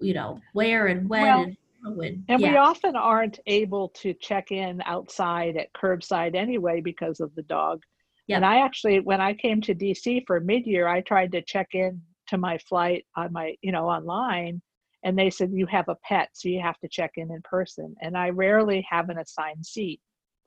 you 0.00 0.14
know, 0.14 0.40
where 0.52 0.86
and 0.86 1.08
when 1.08 1.22
Well, 1.22 1.46
and 1.84 1.96
when? 1.96 2.24
And 2.28 2.42
we 2.42 2.56
often 2.56 2.96
aren't 2.96 3.38
able 3.46 3.90
to 4.00 4.14
check 4.14 4.50
in 4.50 4.82
outside 4.84 5.56
at 5.56 5.72
curbside 5.72 6.34
anyway 6.34 6.80
because 6.80 7.20
of 7.20 7.34
the 7.34 7.42
dog. 7.42 7.82
Yep. 8.28 8.36
And 8.36 8.46
I 8.46 8.64
actually, 8.64 9.00
when 9.00 9.20
I 9.20 9.34
came 9.34 9.60
to 9.62 9.74
DC 9.74 10.24
for 10.26 10.40
mid-year, 10.40 10.88
I 10.88 11.00
tried 11.00 11.32
to 11.32 11.42
check 11.42 11.68
in 11.72 12.02
to 12.28 12.38
my 12.38 12.58
flight 12.58 13.06
on 13.14 13.32
my, 13.32 13.54
you 13.62 13.70
know, 13.70 13.88
online, 13.88 14.60
and 15.06 15.16
they 15.16 15.30
said 15.30 15.52
you 15.52 15.66
have 15.66 15.88
a 15.88 15.96
pet, 16.02 16.30
so 16.32 16.48
you 16.48 16.60
have 16.60 16.78
to 16.80 16.88
check 16.88 17.12
in 17.16 17.30
in 17.30 17.40
person. 17.42 17.94
And 18.02 18.18
I 18.18 18.30
rarely 18.30 18.84
have 18.90 19.08
an 19.08 19.18
assigned 19.18 19.64
seat, 19.64 20.00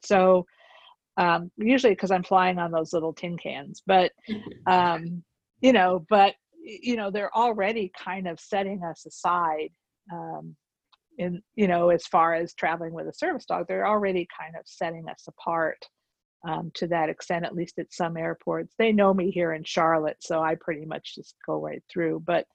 so 0.03 0.45
um, 1.15 1.49
usually 1.55 1.93
because 1.93 2.11
I'm 2.11 2.23
flying 2.23 2.59
on 2.59 2.69
those 2.69 2.91
little 2.91 3.13
tin 3.13 3.37
cans. 3.37 3.81
But 3.87 4.11
um, 4.67 5.23
you 5.61 5.71
know, 5.71 6.05
but 6.09 6.35
you 6.61 6.97
know, 6.97 7.09
they're 7.09 7.33
already 7.33 7.89
kind 7.97 8.27
of 8.27 8.37
setting 8.39 8.83
us 8.83 9.05
aside. 9.05 9.69
Um, 10.11 10.55
in 11.17 11.41
you 11.55 11.67
know 11.67 11.89
as 11.89 12.07
far 12.07 12.33
as 12.33 12.53
traveling 12.53 12.93
with 12.93 13.05
a 13.07 13.13
service 13.13 13.45
dog 13.45 13.65
they're 13.67 13.85
already 13.85 14.25
kind 14.39 14.55
of 14.55 14.61
setting 14.65 15.05
us 15.09 15.25
apart 15.27 15.77
um, 16.47 16.71
to 16.73 16.87
that 16.87 17.09
extent 17.09 17.45
at 17.45 17.55
least 17.55 17.79
at 17.79 17.91
some 17.91 18.17
airports 18.17 18.73
they 18.77 18.91
know 18.91 19.13
me 19.13 19.31
here 19.31 19.53
in 19.53 19.63
charlotte 19.63 20.17
so 20.19 20.41
i 20.41 20.55
pretty 20.55 20.85
much 20.85 21.15
just 21.15 21.35
go 21.45 21.59
right 21.59 21.83
through 21.91 22.21
but 22.25 22.45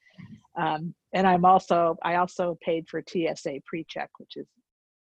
um, 0.57 0.95
and 1.13 1.27
i'm 1.27 1.45
also 1.45 1.97
i 2.03 2.17
also 2.17 2.57
paid 2.63 2.87
for 2.89 3.03
tsa 3.07 3.61
pre-check 3.67 4.11
which 4.19 4.37
is 4.37 4.47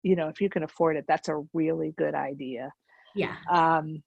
you 0.03 0.15
know 0.15 0.27
if 0.27 0.41
you 0.41 0.49
can 0.49 0.63
afford 0.63 0.95
it 0.95 1.05
that's 1.07 1.29
a 1.29 1.43
really 1.53 1.93
good 1.97 2.15
idea 2.15 2.71
yeah, 3.13 3.35
um, 3.51 4.01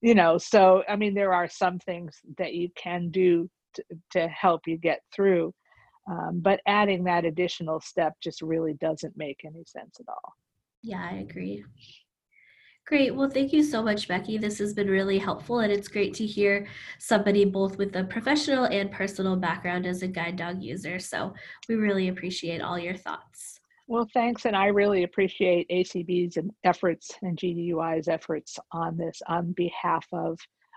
you 0.00 0.14
know 0.14 0.38
so 0.38 0.82
i 0.88 0.96
mean 0.96 1.14
there 1.14 1.34
are 1.34 1.48
some 1.48 1.78
things 1.80 2.18
that 2.38 2.54
you 2.54 2.68
can 2.76 3.10
do 3.10 3.50
to, 3.74 3.84
to 4.12 4.28
help 4.28 4.62
you 4.66 4.76
get 4.76 5.00
through 5.14 5.52
um, 6.10 6.40
but 6.40 6.60
adding 6.66 7.04
that 7.04 7.24
additional 7.24 7.80
step 7.80 8.14
just 8.22 8.42
really 8.42 8.74
doesn't 8.74 9.16
make 9.16 9.40
any 9.44 9.64
sense 9.66 9.96
at 10.00 10.06
all 10.08 10.34
yeah. 10.82 11.06
I 11.10 11.16
agree. 11.18 11.64
Great. 12.90 13.14
Well, 13.14 13.30
thank 13.30 13.52
you 13.52 13.62
so 13.62 13.84
much, 13.84 14.08
Becky. 14.08 14.36
This 14.36 14.58
has 14.58 14.74
been 14.74 14.90
really 14.90 15.16
helpful, 15.16 15.60
and 15.60 15.70
it's 15.72 15.86
great 15.86 16.12
to 16.14 16.26
hear 16.26 16.66
somebody 16.98 17.44
both 17.44 17.78
with 17.78 17.94
a 17.94 18.02
professional 18.02 18.64
and 18.64 18.90
personal 18.90 19.36
background 19.36 19.86
as 19.86 20.02
a 20.02 20.08
guide 20.08 20.34
dog 20.34 20.60
user. 20.60 20.98
So 20.98 21.32
we 21.68 21.76
really 21.76 22.08
appreciate 22.08 22.60
all 22.60 22.80
your 22.80 22.96
thoughts. 22.96 23.60
well 23.86 24.08
thanks 24.12 24.44
and 24.44 24.56
i 24.56 24.66
really 24.66 25.04
appreciate 25.04 25.70
acb's 25.70 26.36
efforts 26.64 27.12
and 27.22 27.38
gdui's 27.38 28.08
efforts 28.08 28.58
on 28.72 28.96
this 28.96 29.22
on 29.28 29.52
behalf 29.52 30.06
of 30.12 30.36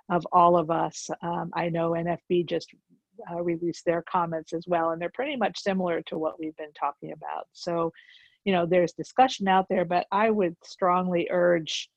of 0.09 0.23
all 0.31 0.55
of 0.55 0.69
us 0.69 1.09
um, 1.23 1.49
i 1.55 1.67
know 1.69 1.91
nfb 1.91 2.45
just 2.47 2.69
uh, 3.31 3.41
released 3.41 3.85
their 3.85 4.03
comments 4.03 4.53
as 4.53 4.65
well 4.67 4.91
and 4.91 5.01
they're 5.01 5.19
pretty 5.19 5.35
much 5.35 5.59
similar 5.59 6.01
to 6.03 6.17
what 6.19 6.39
we've 6.39 6.57
been 6.57 6.73
talking 6.79 7.11
about 7.11 7.47
so 7.53 7.91
you 8.45 8.53
know 8.53 8.65
there's 8.67 8.93
discussion 8.93 9.47
out 9.47 9.65
there 9.67 9.85
but 9.85 10.05
i 10.11 10.29
would 10.29 10.55
strongly 10.63 11.27
urge 11.31 11.89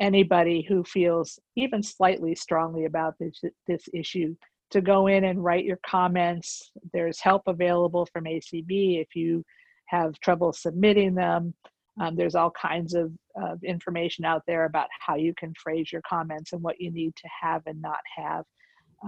anybody 0.00 0.62
who 0.62 0.82
feels 0.84 1.38
even 1.56 1.82
slightly 1.82 2.34
strongly 2.34 2.84
about 2.84 3.14
this 3.18 3.40
this 3.66 3.88
issue 3.92 4.34
to 4.70 4.80
go 4.80 5.06
in 5.06 5.24
and 5.24 5.44
write 5.44 5.64
your 5.64 5.78
comments. 5.86 6.70
There's 6.92 7.20
help 7.20 7.42
available 7.46 8.06
from 8.12 8.24
acb 8.24 9.00
if 9.00 9.14
you 9.14 9.44
have 9.86 10.18
trouble 10.20 10.52
submitting 10.52 11.14
them. 11.14 11.54
Um, 12.00 12.16
there's 12.16 12.34
all 12.34 12.50
kinds 12.50 12.94
of, 12.94 13.12
of 13.36 13.62
information 13.62 14.24
out 14.24 14.42
there 14.48 14.64
about 14.64 14.88
how 14.98 15.14
you 15.14 15.32
can 15.38 15.52
phrase 15.62 15.92
your 15.92 16.02
comments 16.08 16.52
and 16.52 16.60
what 16.60 16.80
you 16.80 16.90
need 16.90 17.14
to 17.14 17.28
have 17.40 17.62
and 17.66 17.80
not 17.80 18.00
have. 18.16 18.44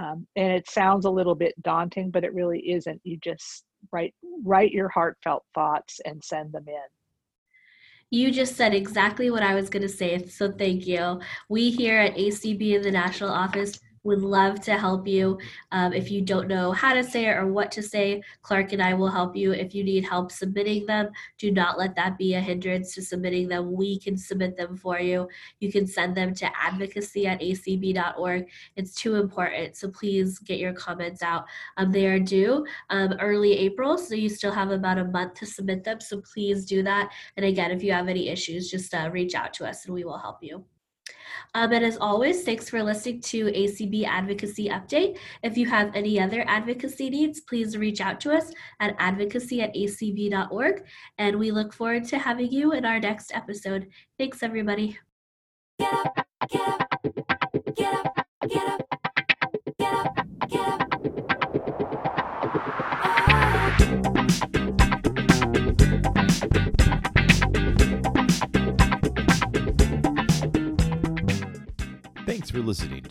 Um, 0.01 0.25
and 0.37 0.53
it 0.53 0.71
sounds 0.71 1.05
a 1.05 1.11
little 1.11 1.35
bit 1.35 1.61
daunting 1.63 2.11
but 2.11 2.23
it 2.23 2.35
really 2.35 2.61
isn't. 2.71 3.01
You 3.03 3.19
just 3.23 3.65
write 3.93 4.15
write 4.45 4.71
your 4.71 4.89
heartfelt 4.89 5.45
thoughts 5.55 6.01
and 6.05 6.23
send 6.23 6.53
them 6.53 6.65
in 6.69 6.75
You 8.11 8.31
just 8.31 8.55
said 8.55 8.73
exactly 8.73 9.31
what 9.31 9.43
I 9.43 9.55
was 9.55 9.69
going 9.69 9.83
to 9.83 9.89
say, 9.89 10.27
so 10.27 10.53
thank 10.53 10.87
you. 10.87 11.21
We 11.49 11.71
here 11.71 11.99
at 11.99 12.15
ACB 12.15 12.75
in 12.75 12.83
the 12.83 12.91
national 12.93 13.31
office 13.31 13.81
would 14.07 14.23
love 14.23 14.61
to 14.63 14.79
help 14.79 15.07
you. 15.07 15.39
Um, 15.73 15.93
if 15.93 16.11
you 16.11 16.23
don't 16.23 16.49
know 16.49 16.73
how 16.73 16.95
to 16.95 17.03
say 17.03 17.27
it 17.27 17.37
or 17.37 17.47
what 17.53 17.71
to 17.73 17.83
say, 17.83 18.23
Clark 18.43 18.73
and 18.73 18.83
I 18.83 18.95
will 18.95 19.09
help 19.09 19.37
you. 19.37 19.53
If 19.53 19.75
you 19.75 19.83
need 19.85 20.05
help 20.05 20.31
submitting 20.31 20.87
them, 20.87 21.11
do 21.39 21.51
not 21.51 21.77
let 21.77 21.95
that 21.97 22.17
be 22.17 22.35
a 22.35 22.41
hindrance 22.41 22.95
to 22.95 23.03
submitting 23.03 23.49
them. 23.49 23.73
We 23.73 23.99
can 23.99 24.17
submit 24.17 24.57
them 24.57 24.77
for 24.77 25.01
you. 25.01 25.29
You 25.61 25.73
can 25.73 25.87
send 25.87 26.17
them 26.17 26.35
to 26.37 26.51
advocacy 26.57 27.27
at 27.27 27.41
acb.org. 27.41 28.49
It's 28.77 28.95
too 28.95 29.17
important, 29.17 29.77
so 29.77 29.91
please 29.91 30.39
get 30.39 30.59
your 30.59 30.73
comments 30.73 31.23
out. 31.23 31.45
Um, 31.77 31.91
they 31.91 32.07
are 32.07 32.21
due 32.21 32.65
um, 32.91 33.15
early 33.21 33.53
April, 33.59 33.99
so 33.99 34.15
you 34.15 34.29
still 34.29 34.53
have 34.53 34.71
about 34.71 34.99
a 34.99 35.05
month 35.05 35.35
to 35.35 35.47
submit 35.47 35.83
them, 35.83 36.01
so 36.01 36.21
please 36.21 36.65
do 36.65 36.83
that. 36.85 37.13
And 37.37 37.45
again, 37.45 37.71
if 37.73 37.83
you 37.83 37.93
have 37.93 38.09
any 38.09 38.29
issues, 38.29 38.71
just 38.71 38.95
uh, 38.95 39.11
reach 39.13 39.35
out 39.35 39.53
to 39.55 39.67
us 39.67 39.85
and 39.85 39.95
we 39.95 40.05
will 40.05 40.19
help 40.19 40.39
you. 40.43 40.65
Um, 41.55 41.73
and 41.73 41.85
as 41.85 41.97
always, 41.97 42.43
thanks 42.43 42.69
for 42.69 42.83
listening 42.83 43.21
to 43.23 43.47
ACB 43.47 44.05
Advocacy 44.05 44.69
Update. 44.69 45.19
If 45.43 45.57
you 45.57 45.67
have 45.67 45.91
any 45.95 46.21
other 46.21 46.45
advocacy 46.47 47.09
needs, 47.09 47.41
please 47.41 47.77
reach 47.77 48.01
out 48.01 48.21
to 48.21 48.33
us 48.33 48.53
at 48.81 48.95
advocacy 48.99 49.63
at 49.63 49.75
acb.org. 49.75 50.85
And 51.19 51.39
we 51.39 51.51
look 51.51 51.73
forward 51.73 52.05
to 52.09 52.19
having 52.19 52.53
you 52.53 52.73
in 52.73 52.85
our 52.85 53.01
next 53.01 53.35
episode. 53.35 53.89
Thanks, 54.19 54.43
everybody. 54.43 54.99